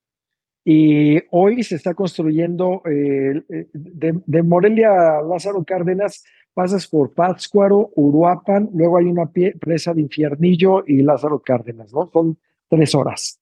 y 0.64 1.18
hoy 1.30 1.62
se 1.64 1.76
está 1.76 1.94
construyendo 1.94 2.82
de, 2.84 3.42
de, 3.72 4.42
Morelia 4.42 5.18
a 5.18 5.22
Lázaro 5.22 5.64
Cárdenas 5.64 6.22
pasas 6.54 6.86
por 6.86 7.12
Pátzcuaro, 7.12 7.90
Uruapan, 7.94 8.70
luego 8.74 8.98
hay 8.98 9.06
una 9.06 9.30
presa 9.58 9.94
de 9.94 10.02
Infiernillo 10.02 10.84
y 10.86 11.02
Lázaro 11.02 11.40
Cárdenas, 11.40 11.92
¿no? 11.92 12.10
Son 12.12 12.38
tres 12.68 12.94
horas. 12.94 13.40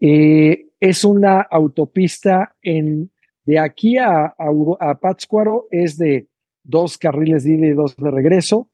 Eh, 0.00 0.66
es 0.80 1.04
una 1.04 1.40
autopista 1.40 2.54
en, 2.62 3.10
de 3.44 3.58
aquí 3.58 3.98
a, 3.98 4.34
a, 4.36 4.98
Pátzcuaro 5.00 5.66
es 5.70 5.98
de 5.98 6.28
dos 6.62 6.98
carriles 6.98 7.44
de 7.44 7.54
ida 7.54 7.66
y 7.66 7.72
dos 7.72 7.96
de 7.96 8.10
regreso. 8.10 8.68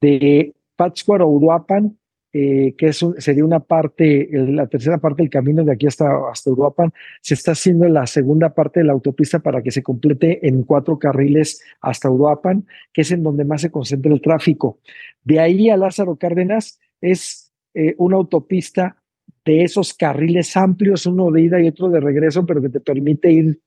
De 0.00 0.54
Pátzcuaro 0.76 1.24
a 1.24 1.28
Uruapan 1.28 1.97
eh, 2.32 2.74
que 2.76 2.88
es 2.88 3.04
sería 3.18 3.44
una 3.44 3.60
parte, 3.60 4.28
la 4.32 4.66
tercera 4.66 4.98
parte 4.98 5.22
del 5.22 5.30
camino 5.30 5.64
de 5.64 5.72
aquí 5.72 5.86
hasta, 5.86 6.30
hasta 6.30 6.50
Uruapan, 6.50 6.92
se 7.22 7.34
está 7.34 7.52
haciendo 7.52 7.88
la 7.88 8.06
segunda 8.06 8.54
parte 8.54 8.80
de 8.80 8.86
la 8.86 8.92
autopista 8.92 9.38
para 9.38 9.62
que 9.62 9.70
se 9.70 9.82
complete 9.82 10.46
en 10.46 10.62
cuatro 10.62 10.98
carriles 10.98 11.62
hasta 11.80 12.10
Uruapan, 12.10 12.66
que 12.92 13.00
es 13.00 13.10
en 13.12 13.22
donde 13.22 13.44
más 13.44 13.62
se 13.62 13.70
concentra 13.70 14.12
el 14.12 14.20
tráfico. 14.20 14.78
De 15.24 15.40
ahí 15.40 15.70
a 15.70 15.76
Lázaro 15.76 16.16
Cárdenas 16.16 16.78
es 17.00 17.52
eh, 17.74 17.94
una 17.98 18.16
autopista 18.16 18.96
de 19.44 19.62
esos 19.62 19.94
carriles 19.94 20.56
amplios, 20.56 21.06
uno 21.06 21.30
de 21.30 21.42
ida 21.42 21.60
y 21.60 21.68
otro 21.68 21.88
de 21.88 22.00
regreso, 22.00 22.44
pero 22.44 22.60
que 22.60 22.68
te 22.68 22.80
permite 22.80 23.32
ir 23.32 23.60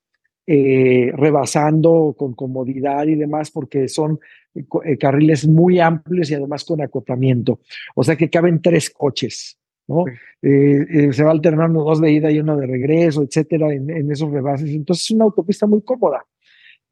eh, 0.44 1.12
rebasando 1.14 2.16
con 2.18 2.34
comodidad 2.34 3.06
y 3.06 3.14
demás, 3.14 3.52
porque 3.52 3.86
son 3.86 4.18
eh, 4.54 4.98
carriles 4.98 5.46
muy 5.46 5.78
amplios 5.78 6.30
y 6.30 6.34
además 6.34 6.64
con 6.64 6.80
acotamiento. 6.80 7.60
O 7.94 8.02
sea 8.02 8.16
que 8.16 8.28
caben 8.28 8.60
tres 8.60 8.90
coches, 8.90 9.56
¿no? 9.86 10.04
Eh, 10.42 11.10
se 11.12 11.22
va 11.22 11.30
alternando 11.30 11.84
dos 11.84 12.00
de 12.00 12.10
ida 12.10 12.30
y 12.32 12.40
uno 12.40 12.56
de 12.56 12.66
regreso, 12.66 13.22
etcétera, 13.22 13.72
en, 13.72 14.10
esos 14.10 14.32
rebases. 14.32 14.70
Entonces 14.70 15.04
es 15.04 15.10
una 15.12 15.24
autopista 15.26 15.66
muy 15.68 15.82
cómoda. 15.82 16.26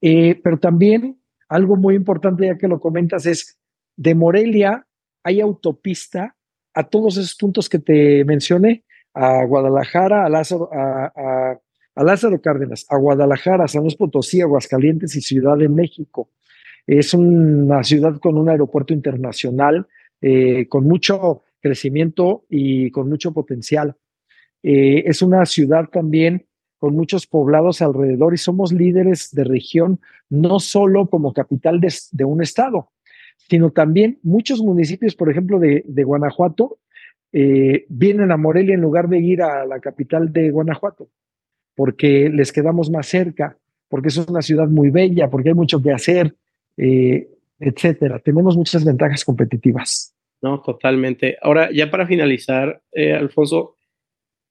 pero 0.00 0.58
también 0.58 1.20
algo 1.48 1.74
muy 1.74 1.96
importante, 1.96 2.46
ya 2.46 2.56
que 2.56 2.68
lo 2.68 2.78
comentas, 2.78 3.26
es 3.26 3.58
de 3.96 4.14
Morelia 4.14 4.86
hay 5.24 5.40
autopista 5.40 6.36
a 6.72 6.84
todos 6.84 7.16
esos 7.16 7.34
puntos 7.34 7.68
que 7.68 7.80
te 7.80 8.24
mencioné, 8.24 8.84
a 9.12 9.44
Guadalajara, 9.44 10.24
a 10.24 10.28
Lázaro, 10.28 10.70
a 10.72 11.12
a 11.16 11.58
Lázaro 11.96 12.40
Cárdenas, 12.40 12.86
a 12.88 12.96
Guadalajara, 12.96 13.68
San 13.68 13.82
Luis 13.82 13.96
Potosí, 13.96 14.40
Aguascalientes 14.40 15.14
y 15.16 15.20
Ciudad 15.20 15.56
de 15.56 15.68
México. 15.68 16.30
Es 16.86 17.14
una 17.14 17.82
ciudad 17.84 18.18
con 18.18 18.38
un 18.38 18.48
aeropuerto 18.48 18.94
internacional, 18.94 19.86
eh, 20.20 20.66
con 20.68 20.84
mucho 20.84 21.42
crecimiento 21.60 22.44
y 22.48 22.90
con 22.90 23.08
mucho 23.08 23.32
potencial. 23.32 23.96
Eh, 24.62 25.04
es 25.06 25.22
una 25.22 25.44
ciudad 25.46 25.88
también 25.90 26.46
con 26.78 26.94
muchos 26.94 27.26
poblados 27.26 27.82
alrededor 27.82 28.32
y 28.32 28.38
somos 28.38 28.72
líderes 28.72 29.30
de 29.32 29.44
región, 29.44 30.00
no 30.30 30.58
solo 30.60 31.08
como 31.08 31.34
capital 31.34 31.80
de, 31.80 32.24
un 32.24 32.42
estado, 32.42 32.90
sino 33.36 33.70
también 33.70 34.18
muchos 34.22 34.60
municipios, 34.62 35.14
por 35.14 35.30
ejemplo, 35.30 35.58
de, 35.58 36.04
Guanajuato, 36.04 36.78
eh, 37.32 37.84
vienen 37.90 38.32
a 38.32 38.38
Morelia 38.38 38.74
en 38.74 38.80
lugar 38.80 39.08
de 39.08 39.18
ir 39.18 39.42
a 39.42 39.66
la 39.66 39.80
capital 39.80 40.32
de 40.32 40.50
Guanajuato 40.50 41.10
porque 41.74 42.30
les 42.30 42.52
quedamos 42.52 42.90
más 42.90 43.06
cerca, 43.06 43.56
porque 43.88 44.08
es 44.08 44.16
una 44.16 44.42
ciudad 44.42 44.68
muy 44.68 44.90
bella, 44.90 45.28
porque 45.30 45.50
hay 45.50 45.54
mucho 45.54 45.82
que 45.82 45.92
hacer, 45.92 46.34
eh, 46.76 47.28
etcétera. 47.58 48.18
Tenemos 48.18 48.56
muchas 48.56 48.84
ventajas 48.84 49.24
competitivas. 49.24 50.14
No, 50.42 50.60
totalmente. 50.60 51.36
Ahora, 51.42 51.70
ya 51.72 51.90
para 51.90 52.06
finalizar, 52.06 52.82
eh, 52.92 53.12
Alfonso, 53.12 53.76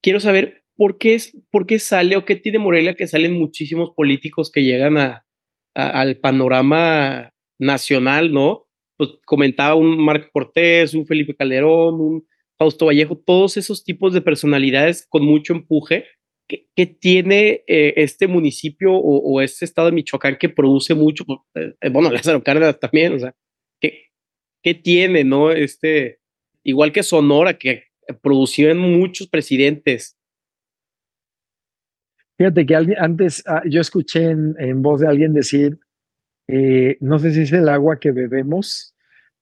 quiero 0.02 0.20
saber 0.20 0.64
por 0.76 0.98
qué, 0.98 1.16
es, 1.16 1.36
por 1.52 1.66
qué 1.66 1.80
sale 1.80 2.16
o 2.16 2.26
qué 2.26 2.36
tiene 2.36 2.60
Morelia 2.60 2.96
que 2.96 3.08
salen 3.08 3.34
muchísimos 3.34 3.92
políticos 3.96 4.52
que 4.52 4.64
llegan 4.64 4.98
al 5.74 6.18
panorama 6.18 7.32
nacional, 7.58 8.32
¿no? 8.32 8.70
pues 9.00 9.12
comentaba 9.24 9.76
un 9.76 9.98
Marco 9.98 10.28
Cortés, 10.34 10.94
un 10.94 11.06
Felipe 11.06 11.34
Calderón, 11.34 12.02
un 12.02 12.28
Fausto 12.58 12.88
Vallejo, 12.88 13.18
todos 13.18 13.56
esos 13.56 13.86
tipos 13.86 14.12
de 14.14 14.20
personalidades 14.20 15.08
con 15.08 15.24
mucho 15.24 15.54
empuje 15.54 16.06
que, 16.50 16.86
tiene 16.88 17.64
eh, 17.68 17.94
este 17.98 18.28
municipio 18.28 18.94
o, 18.94 19.42
este 19.42 19.66
estado 19.66 19.88
de 19.88 19.94
Michoacán 19.94 20.38
que 20.38 20.50
produce 20.50 20.96
mucho, 20.96 21.24
pues, 21.26 21.40
eh, 21.56 21.76
eh, 21.80 21.90
bueno, 21.90 22.10
Lázaro 22.12 22.44
Cárdenas 22.44 22.80
también, 22.80 23.14
o 23.14 23.20
sea, 23.20 23.36
¿qué, 23.80 24.08
qué 24.64 24.74
tiene, 24.74 25.24
no? 25.24 25.52
Este, 25.52 26.20
igual 26.64 26.92
que 26.92 27.04
Sonora, 27.04 27.58
que 27.58 27.84
produció 28.22 28.72
en 28.72 28.80
muchos 28.80 29.28
presidentes. 29.28 30.18
Fíjate 32.38 32.66
que 32.66 32.76
alguien, 32.76 32.98
antes 33.00 33.44
ah, 33.46 33.62
yo 33.70 33.82
escuché 33.82 34.32
en, 34.32 34.82
voz 34.82 35.02
de 35.02 35.08
alguien 35.08 35.34
decir, 35.34 35.78
no 37.00 37.20
sé 37.20 37.32
si 37.32 37.42
es 37.42 37.52
el 37.52 37.70
agua 37.70 38.00
que 38.00 38.12
bebemos, 38.12 38.96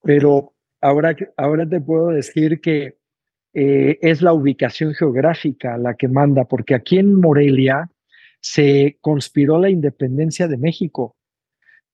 pero 0.03 0.53
ahora, 0.81 1.15
ahora 1.37 1.69
te 1.69 1.79
puedo 1.79 2.09
decir 2.09 2.59
que 2.59 2.96
eh, 3.59 3.97
es 4.03 4.21
la 4.21 4.33
ubicación 4.33 4.93
geográfica 4.93 5.79
la 5.79 5.95
que 5.95 6.07
manda, 6.07 6.45
porque 6.45 6.75
aquí 6.75 6.99
en 6.99 7.15
Morelia 7.15 7.89
se 8.39 8.99
conspiró 9.01 9.57
la 9.57 9.71
independencia 9.71 10.47
de 10.47 10.57
México. 10.57 11.15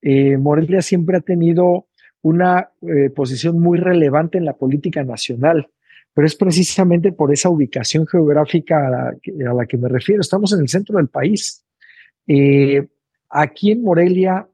Eh, 0.01 0.35
Morelia 0.35 0.81
siempre 0.81 1.15
ha 1.15 1.21
tenido 1.21 1.87
una 2.21 2.69
eh, 2.81 3.09
posición 3.11 3.61
muy 3.61 3.79
relevante 3.79 4.37
en 4.37 4.43
la 4.43 4.57
política 4.57 5.05
nacional, 5.05 5.69
pero 6.13 6.27
es 6.27 6.35
precisamente 6.35 7.13
por 7.13 7.31
esa 7.31 7.47
ubicación 7.47 8.07
geográfica 8.07 8.85
a 8.85 8.89
la, 9.21 9.65
que 9.65 9.77
me 9.77 9.87
refiero. 9.87 10.19
Estamos 10.19 10.51
en 10.51 10.59
el 10.59 10.67
centro 10.67 10.97
del 10.97 11.07
país. 11.07 11.63
aquí 13.29 13.71
en 13.71 13.83
Morelia, 13.83 14.45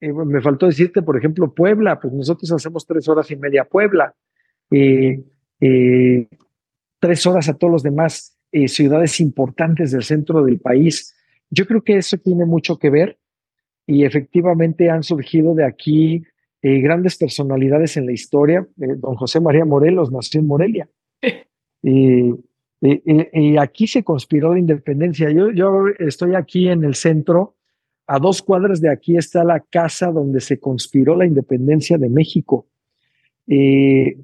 me 0.00 0.40
faltó 0.40 0.66
decirte, 0.66 1.00
por 1.00 1.16
ejemplo, 1.16 1.54
Puebla, 1.54 2.00
pues 2.00 2.12
nosotros 2.12 2.50
hacemos 2.50 2.84
tres 2.84 3.08
horas 3.08 3.30
y 3.30 3.36
media 3.36 3.64
Puebla 3.64 4.12
tres 7.06 7.24
horas 7.24 7.48
a 7.48 7.54
todos 7.54 7.72
los 7.72 7.82
demás 7.84 8.36
eh, 8.50 8.66
ciudades 8.66 9.20
importantes 9.20 9.92
del 9.92 10.02
centro 10.02 10.44
del 10.44 10.58
país. 10.58 11.14
Yo 11.50 11.64
creo 11.64 11.84
que 11.84 11.98
eso 11.98 12.18
tiene 12.18 12.44
mucho 12.44 12.80
que 12.80 12.90
ver 12.90 13.16
y 13.86 14.04
efectivamente 14.04 14.90
han 14.90 15.04
surgido 15.04 15.54
de 15.54 15.64
aquí 15.64 16.24
eh, 16.62 16.80
grandes 16.80 17.16
personalidades 17.16 17.96
en 17.96 18.06
la 18.06 18.12
historia. 18.12 18.66
Eh, 18.80 18.96
don 18.96 19.14
José 19.14 19.38
María 19.38 19.64
Morelos 19.64 20.10
nació 20.10 20.40
en 20.40 20.48
Morelia. 20.48 20.88
y 21.82 23.56
aquí 23.56 23.86
se 23.86 24.02
conspiró 24.02 24.52
la 24.52 24.58
independencia. 24.58 25.30
Yo, 25.30 25.52
yo 25.52 25.84
estoy 26.00 26.34
aquí 26.34 26.68
en 26.68 26.82
el 26.82 26.96
centro. 26.96 27.54
A 28.08 28.18
dos 28.18 28.42
cuadras 28.42 28.80
de 28.80 28.90
aquí 28.90 29.16
está 29.16 29.44
la 29.44 29.60
casa 29.60 30.10
donde 30.10 30.40
se 30.40 30.58
conspiró 30.58 31.14
la 31.14 31.26
independencia 31.26 31.98
de 31.98 32.08
México. 32.08 32.66
Eh, 33.46 34.16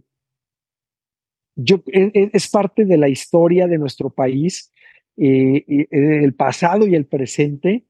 yo, 1.54 1.82
e, 1.86 2.10
e, 2.14 2.30
es, 2.32 2.48
parte 2.48 2.84
de 2.84 2.96
la 2.96 3.08
historia 3.08 3.66
de 3.66 3.78
nuestro 3.78 4.10
país, 4.10 4.70
eh, 5.16 5.64
eh, 5.68 5.86
el 5.90 6.34
pasado 6.34 6.86
y 6.86 6.94
el 6.94 7.06
presente, 7.06 7.84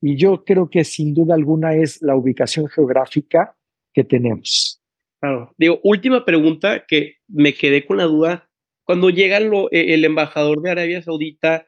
y 0.00 0.16
yo 0.16 0.44
creo 0.44 0.68
que 0.68 0.84
sin 0.84 1.14
duda 1.14 1.34
alguna 1.34 1.74
es 1.74 2.02
la 2.02 2.16
ubicación 2.16 2.68
geográfica 2.68 3.56
que 3.92 4.04
tenemos. 4.04 4.82
Claro. 5.20 5.54
Digo, 5.56 5.80
última 5.82 6.24
pregunta 6.24 6.84
que 6.86 7.16
me 7.28 7.54
quedé 7.54 7.86
con 7.86 7.96
la 7.96 8.04
duda. 8.04 8.50
Cuando 8.84 9.08
llega 9.08 9.38
e, 9.38 9.94
el 9.94 10.04
embajador 10.04 10.60
de 10.60 10.70
Arabia 10.70 11.02
Saudita, 11.02 11.66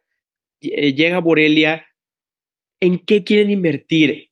eh, 0.60 0.92
llega 0.92 1.20
Borelia, 1.20 1.86
¿en 2.80 2.98
qué 2.98 3.24
quieren 3.24 3.50
invertir? 3.50 4.30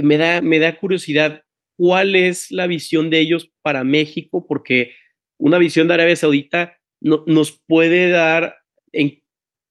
me, 0.00 0.16
da, 0.16 0.40
me 0.40 0.60
da 0.60 0.78
curiosidad, 0.78 1.42
¿cuál 1.76 2.14
es 2.14 2.52
la 2.52 2.68
visión 2.68 3.10
de 3.10 3.18
ellos 3.18 3.50
para 3.60 3.82
México? 3.82 4.46
Porque 4.46 4.92
una 5.38 5.58
visión 5.58 5.88
de 5.88 5.94
Arabia 5.94 6.16
Saudita 6.16 6.76
no, 7.00 7.24
nos 7.26 7.52
puede 7.66 8.10
dar 8.10 8.56
en 8.92 9.22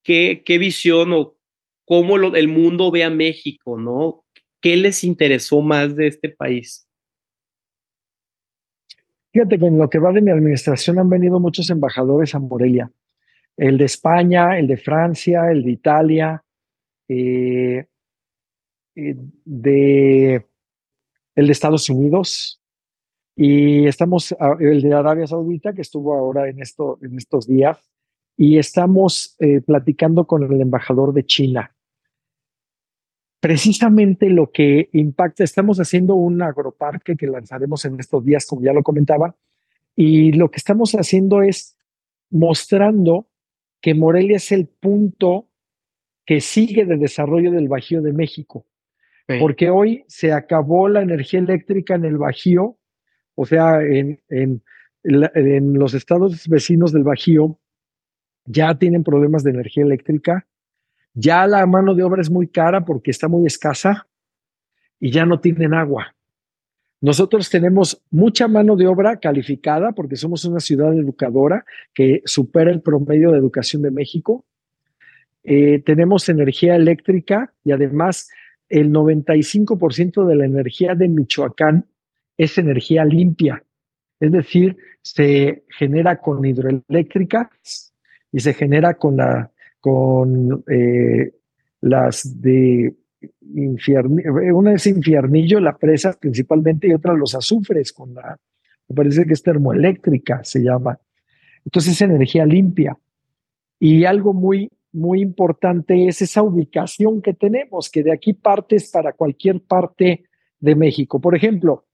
qué, 0.04 0.44
qué 0.46 0.58
visión 0.58 1.14
o 1.14 1.38
cómo 1.86 2.18
el 2.18 2.48
mundo 2.48 2.92
ve 2.92 3.04
a 3.04 3.10
México, 3.10 3.78
¿no? 3.78 4.26
¿Qué 4.62 4.76
les 4.76 5.04
interesó 5.04 5.62
más 5.62 5.96
de 5.96 6.08
este 6.08 6.30
país? 6.30 6.88
Fíjate 9.32 9.60
que 9.60 9.66
en 9.68 9.78
lo 9.78 9.90
que 9.90 10.00
va 10.00 10.12
de 10.12 10.22
mi 10.22 10.32
administración 10.32 11.00
han 11.00 11.10
venido 11.10 11.40
muchos 11.40 11.70
embajadores 11.70 12.34
a 12.34 12.40
Morelia. 12.40 12.92
El 13.56 13.78
de 13.78 13.86
España, 13.86 14.58
el 14.58 14.68
de 14.68 14.78
Francia, 14.78 15.52
el 15.52 15.64
de 15.64 15.72
Italia, 15.72 16.44
eh, 17.08 17.86
eh, 18.96 19.16
de, 19.46 20.46
el 21.36 21.46
de 21.46 21.52
Estados 21.52 21.90
Unidos, 21.90 22.62
y 23.40 23.86
estamos, 23.86 24.36
el 24.60 24.82
de 24.82 24.94
Arabia 24.96 25.28
Saudita, 25.28 25.72
que 25.72 25.84
estuvo 25.84 26.16
ahora 26.16 26.50
en, 26.50 26.60
esto, 26.60 26.98
en 27.04 27.18
estos 27.18 27.46
días, 27.46 27.78
y 28.36 28.58
estamos 28.58 29.36
eh, 29.38 29.62
platicando 29.62 30.26
con 30.26 30.42
el 30.42 30.60
embajador 30.60 31.14
de 31.14 31.24
China. 31.24 31.76
Precisamente 33.40 34.32
lo 34.32 34.52
que 34.52 34.90
impacta, 34.92 35.44
estamos 35.44 35.78
haciendo 35.78 36.16
un 36.16 36.42
agroparque 36.42 37.16
que 37.16 37.28
lanzaremos 37.28 37.86
en 37.86 38.00
estos 38.00 38.26
días, 38.26 38.48
como 38.48 38.64
ya 38.64 38.74
lo 38.74 38.82
comentaba, 38.82 39.36
y 39.96 40.32
lo 40.32 40.50
que 40.50 40.58
estamos 40.58 40.94
haciendo 40.94 41.44
es 41.44 41.78
mostrando 42.32 43.28
que 43.82 43.94
Morelia 43.94 44.38
es 44.38 44.52
el 44.52 44.66
punto 44.66 45.48
que 46.26 46.42
sigue 46.42 46.86
de 46.86 46.98
desarrollo 46.98 47.52
del 47.52 47.68
Bajío 47.68 48.02
de 48.02 48.14
México, 48.14 48.66
porque 49.40 49.70
hoy 49.70 50.06
se 50.08 50.34
acabó 50.34 50.90
la 50.90 51.04
energía 51.04 51.40
eléctrica 51.40 51.94
en 51.94 52.06
el 52.06 52.18
Bajío 52.18 52.77
o 53.38 53.46
sea, 53.46 53.82
en, 53.84 54.20
en, 54.30 54.64
los 55.04 55.94
estados 55.94 56.48
vecinos 56.50 56.92
del 56.92 57.04
Bajío 57.04 57.60
ya 58.46 58.78
tienen 58.78 59.04
problemas 59.04 59.44
de 59.44 59.52
energía 59.52 59.84
eléctrica, 59.84 60.48
ya 61.14 61.46
la 61.46 61.66
mano 61.68 61.94
de 61.94 62.04
obra 62.04 62.22
es 62.22 62.32
muy 62.32 62.48
cara 62.48 62.84
porque 62.84 63.12
está 63.12 63.28
muy 63.28 63.46
escasa 63.46 64.08
y 65.00 65.12
ya 65.12 65.26
no 65.26 65.40
tienen 65.40 65.76
agua. 65.76 66.16
Nosotros 67.00 67.50
tenemos 67.52 68.02
mucha 68.10 68.48
mano 68.48 68.76
de 68.76 68.88
obra 68.88 69.20
calificada 69.20 69.92
porque 69.92 70.16
somos 70.16 70.44
una 70.46 70.60
ciudad 70.60 70.98
educadora 70.98 71.64
que 71.94 72.24
supera 72.26 72.72
el 72.72 72.82
promedio 72.82 73.32
de 73.32 73.38
educación 73.38 73.84
de 73.84 73.92
México. 73.92 74.46
Eh, 75.44 75.84
tenemos 75.86 76.28
energía 76.28 76.76
eléctrica 76.76 77.54
y 77.64 77.72
además 77.72 78.30
el 78.68 78.92
95% 78.92 80.26
de 80.26 80.36
la 80.36 80.46
energía 80.46 80.96
de 80.96 81.08
Michoacán 81.08 81.86
es 82.38 82.58
energía 82.58 83.04
limpia, 83.04 83.64
es 84.20 84.32
decir, 84.32 84.78
se 85.02 85.64
genera 85.70 86.20
con 86.20 86.44
hidroeléctricas 86.44 87.94
y 88.32 88.40
se 88.40 88.54
genera 88.54 88.96
con, 88.96 89.18
la, 89.18 89.52
con 89.80 90.64
eh, 90.70 91.34
las 91.82 92.42
de 92.42 92.96
infiernillo, 93.56 94.34
una 94.56 94.74
es 94.74 94.86
infiernillo, 94.88 95.60
la 95.60 95.78
presa 95.78 96.14
principalmente, 96.14 96.88
y 96.88 96.94
otra 96.94 97.14
los 97.14 97.36
azufres, 97.36 97.94
con 97.94 98.14
la, 98.14 98.38
me 98.90 98.96
parece 98.96 99.26
que 99.26 99.34
es 99.34 99.44
termoeléctrica, 99.44 100.44
se 100.44 100.62
llama. 100.62 101.00
Entonces 101.66 101.94
es 101.94 102.02
energía 102.02 102.46
limpia. 102.46 102.98
Y 103.80 104.06
algo 104.06 104.34
muy, 104.34 104.72
muy 104.94 105.22
importante 105.22 106.08
es 106.08 106.22
esa 106.22 106.42
ubicación 106.42 107.22
que 107.22 107.34
tenemos, 107.34 107.90
que 107.90 108.04
de 108.04 108.14
aquí 108.14 108.34
partes 108.34 108.90
para 108.90 109.14
cualquier 109.14 109.62
parte 109.62 110.24
de 110.60 110.76
México. 110.76 111.20
Por 111.20 111.36
ejemplo, 111.36 111.86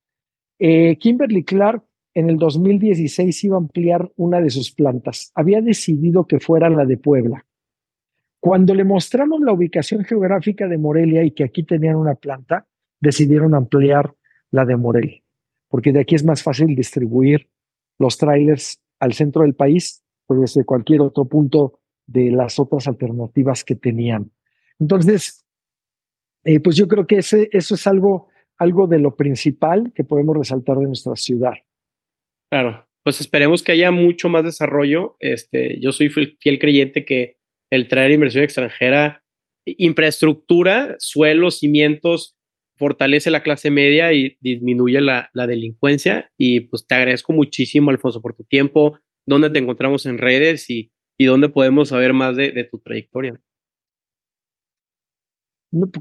eh, 0.65 0.95
Kimberly 0.95 1.43
Clark 1.43 1.83
en 2.13 2.29
el 2.29 2.37
2016 2.37 3.43
iba 3.43 3.57
a 3.57 3.59
ampliar 3.59 4.09
una 4.15 4.39
de 4.39 4.49
sus 4.49 4.71
plantas. 4.71 5.33
Había 5.35 5.61
decidido 5.61 6.25
que 6.25 6.39
fuera 6.39 6.69
la 6.69 6.85
de 6.85 6.95
Puebla. 6.95 7.45
Cuando 8.39 8.73
le 8.73 8.85
mostramos 8.85 9.41
la 9.41 9.51
ubicación 9.51 10.05
geográfica 10.05 10.69
de 10.69 10.77
Morelia 10.77 11.21
y 11.25 11.31
que 11.31 11.43
aquí 11.43 11.63
tenían 11.63 11.97
una 11.97 12.15
planta, 12.15 12.65
decidieron 13.01 13.55
ampliar 13.55 14.15
la 14.51 14.63
de 14.63 14.77
Morelia, 14.77 15.21
porque 15.67 15.91
de 15.91 15.99
aquí 15.99 16.15
es 16.15 16.23
más 16.23 16.41
fácil 16.41 16.73
distribuir 16.77 17.49
los 17.99 18.17
trailers 18.17 18.79
al 19.01 19.11
centro 19.11 19.41
del 19.41 19.55
país 19.55 20.01
o 20.27 20.35
desde 20.35 20.63
cualquier 20.63 21.01
otro 21.01 21.25
punto 21.25 21.81
de 22.07 22.31
las 22.31 22.57
otras 22.57 22.87
alternativas 22.87 23.65
que 23.65 23.75
tenían. 23.75 24.31
Entonces, 24.79 25.43
eh, 26.45 26.61
pues 26.61 26.77
yo 26.77 26.87
creo 26.87 27.05
que 27.05 27.17
ese, 27.17 27.49
eso 27.51 27.75
es 27.75 27.85
algo 27.85 28.29
algo 28.63 28.87
de 28.87 28.99
lo 28.99 29.15
principal 29.15 29.91
que 29.93 30.03
podemos 30.03 30.37
resaltar 30.37 30.77
de 30.77 30.85
nuestra 30.85 31.15
ciudad. 31.15 31.53
Claro, 32.49 32.87
pues 33.03 33.19
esperemos 33.19 33.61
que 33.61 33.73
haya 33.73 33.91
mucho 33.91 34.29
más 34.29 34.43
desarrollo. 34.43 35.17
Este, 35.19 35.79
yo 35.79 35.91
soy 35.91 36.09
fiel 36.09 36.59
creyente 36.59 37.05
que 37.05 37.37
el 37.69 37.87
traer 37.87 38.11
inversión 38.11 38.43
extranjera, 38.43 39.23
infraestructura, 39.65 40.95
suelos, 40.99 41.59
cimientos, 41.59 42.37
fortalece 42.77 43.31
la 43.31 43.43
clase 43.43 43.69
media 43.71 44.13
y 44.13 44.37
disminuye 44.39 45.01
la, 45.01 45.29
delincuencia. 45.33 46.31
Y 46.37 46.61
pues 46.61 46.87
te 46.87 46.95
agradezco 46.95 47.33
muchísimo, 47.33 47.91
Alfonso, 47.91 48.21
por 48.21 48.35
tu 48.35 48.43
tiempo, 48.43 48.99
dónde 49.25 49.49
te 49.49 49.59
encontramos 49.59 50.05
en 50.05 50.17
redes 50.17 50.69
y, 50.69 50.91
y 51.17 51.25
dónde 51.25 51.49
podemos 51.49 51.89
saber 51.89 52.13
más 52.13 52.35
de 52.35 52.67
tu 52.71 52.79
trayectoria. 52.79 53.39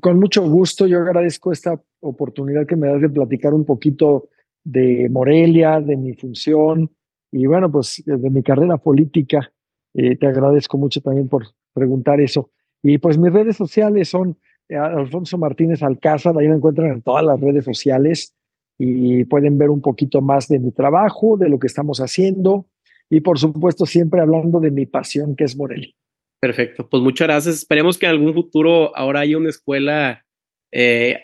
Con 0.00 0.20
mucho 0.20 0.42
gusto, 0.42 0.86
yo 0.86 0.98
agradezco 0.98 1.50
esta 1.50 1.82
oportunidad 2.02 2.66
que 2.66 2.76
me 2.76 2.88
das 2.88 3.00
de 3.00 3.08
platicar 3.08 3.54
un 3.54 3.64
poquito 3.64 4.28
de 4.64 5.08
Morelia, 5.10 5.80
de 5.80 5.96
mi 5.96 6.14
función 6.14 6.90
y 7.30 7.46
bueno, 7.46 7.70
pues 7.70 8.02
de 8.04 8.30
mi 8.30 8.42
carrera 8.42 8.76
política. 8.76 9.52
Eh, 9.94 10.16
te 10.16 10.26
agradezco 10.26 10.76
mucho 10.78 11.00
también 11.00 11.28
por 11.28 11.46
preguntar 11.72 12.20
eso. 12.20 12.50
Y 12.82 12.98
pues 12.98 13.18
mis 13.18 13.32
redes 13.32 13.56
sociales 13.56 14.08
son 14.08 14.36
eh, 14.68 14.76
Alfonso 14.76 15.38
Martínez 15.38 15.82
Alcázar, 15.82 16.36
ahí 16.36 16.48
me 16.48 16.56
encuentran 16.56 16.92
en 16.92 17.02
todas 17.02 17.24
las 17.24 17.40
redes 17.40 17.64
sociales 17.64 18.34
y 18.78 19.24
pueden 19.24 19.58
ver 19.58 19.70
un 19.70 19.80
poquito 19.80 20.20
más 20.20 20.48
de 20.48 20.58
mi 20.58 20.72
trabajo, 20.72 21.36
de 21.36 21.48
lo 21.48 21.58
que 21.58 21.66
estamos 21.66 22.00
haciendo 22.00 22.66
y 23.08 23.20
por 23.20 23.38
supuesto 23.38 23.86
siempre 23.86 24.20
hablando 24.20 24.58
de 24.58 24.70
mi 24.70 24.86
pasión 24.86 25.36
que 25.36 25.44
es 25.44 25.56
Morelia. 25.56 25.94
Perfecto, 26.40 26.88
pues 26.88 27.02
muchas 27.02 27.28
gracias. 27.28 27.56
Esperemos 27.56 27.98
que 27.98 28.06
en 28.06 28.12
algún 28.12 28.34
futuro 28.34 28.96
ahora 28.96 29.20
haya 29.20 29.38
una 29.38 29.50
escuela 29.50 30.24
eh, 30.72 31.20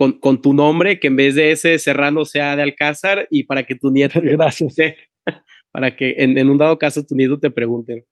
con, 0.00 0.12
con, 0.18 0.40
tu 0.40 0.54
nombre, 0.54 0.98
que 0.98 1.08
en 1.08 1.16
vez 1.16 1.34
de 1.34 1.52
ese 1.52 1.78
Serrano 1.78 2.24
sea 2.24 2.56
de 2.56 2.62
Alcázar 2.62 3.28
y 3.30 3.42
para 3.42 3.66
que 3.66 3.74
tu 3.74 3.90
nieto... 3.90 4.18
Gracias. 4.22 4.74
Para 5.70 5.94
que 5.94 6.14
en, 6.16 6.38
en 6.38 6.48
un 6.48 6.56
dado 6.56 6.78
caso 6.78 7.04
tu 7.04 7.14
nieto 7.14 7.38
te 7.38 7.50
pregunte. 7.50 8.06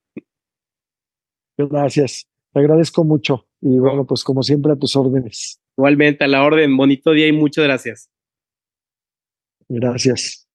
Gracias. 1.57 2.29
Te 2.53 2.61
agradezco 2.61 3.05
mucho. 3.05 3.47
Y 3.63 3.79
bueno, 3.79 4.07
pues 4.07 4.23
como 4.23 4.43
siempre 4.43 4.73
a 4.73 4.77
tus 4.77 4.97
órdenes. 4.97 5.63
Igualmente, 5.79 6.25
a 6.25 6.29
la 6.29 6.45
orden. 6.45 6.77
Bonito 6.77 7.13
día 7.13 7.27
y 7.27 7.33
muchas 7.33 7.65
gracias. 7.65 8.11
Gracias. 9.67 10.48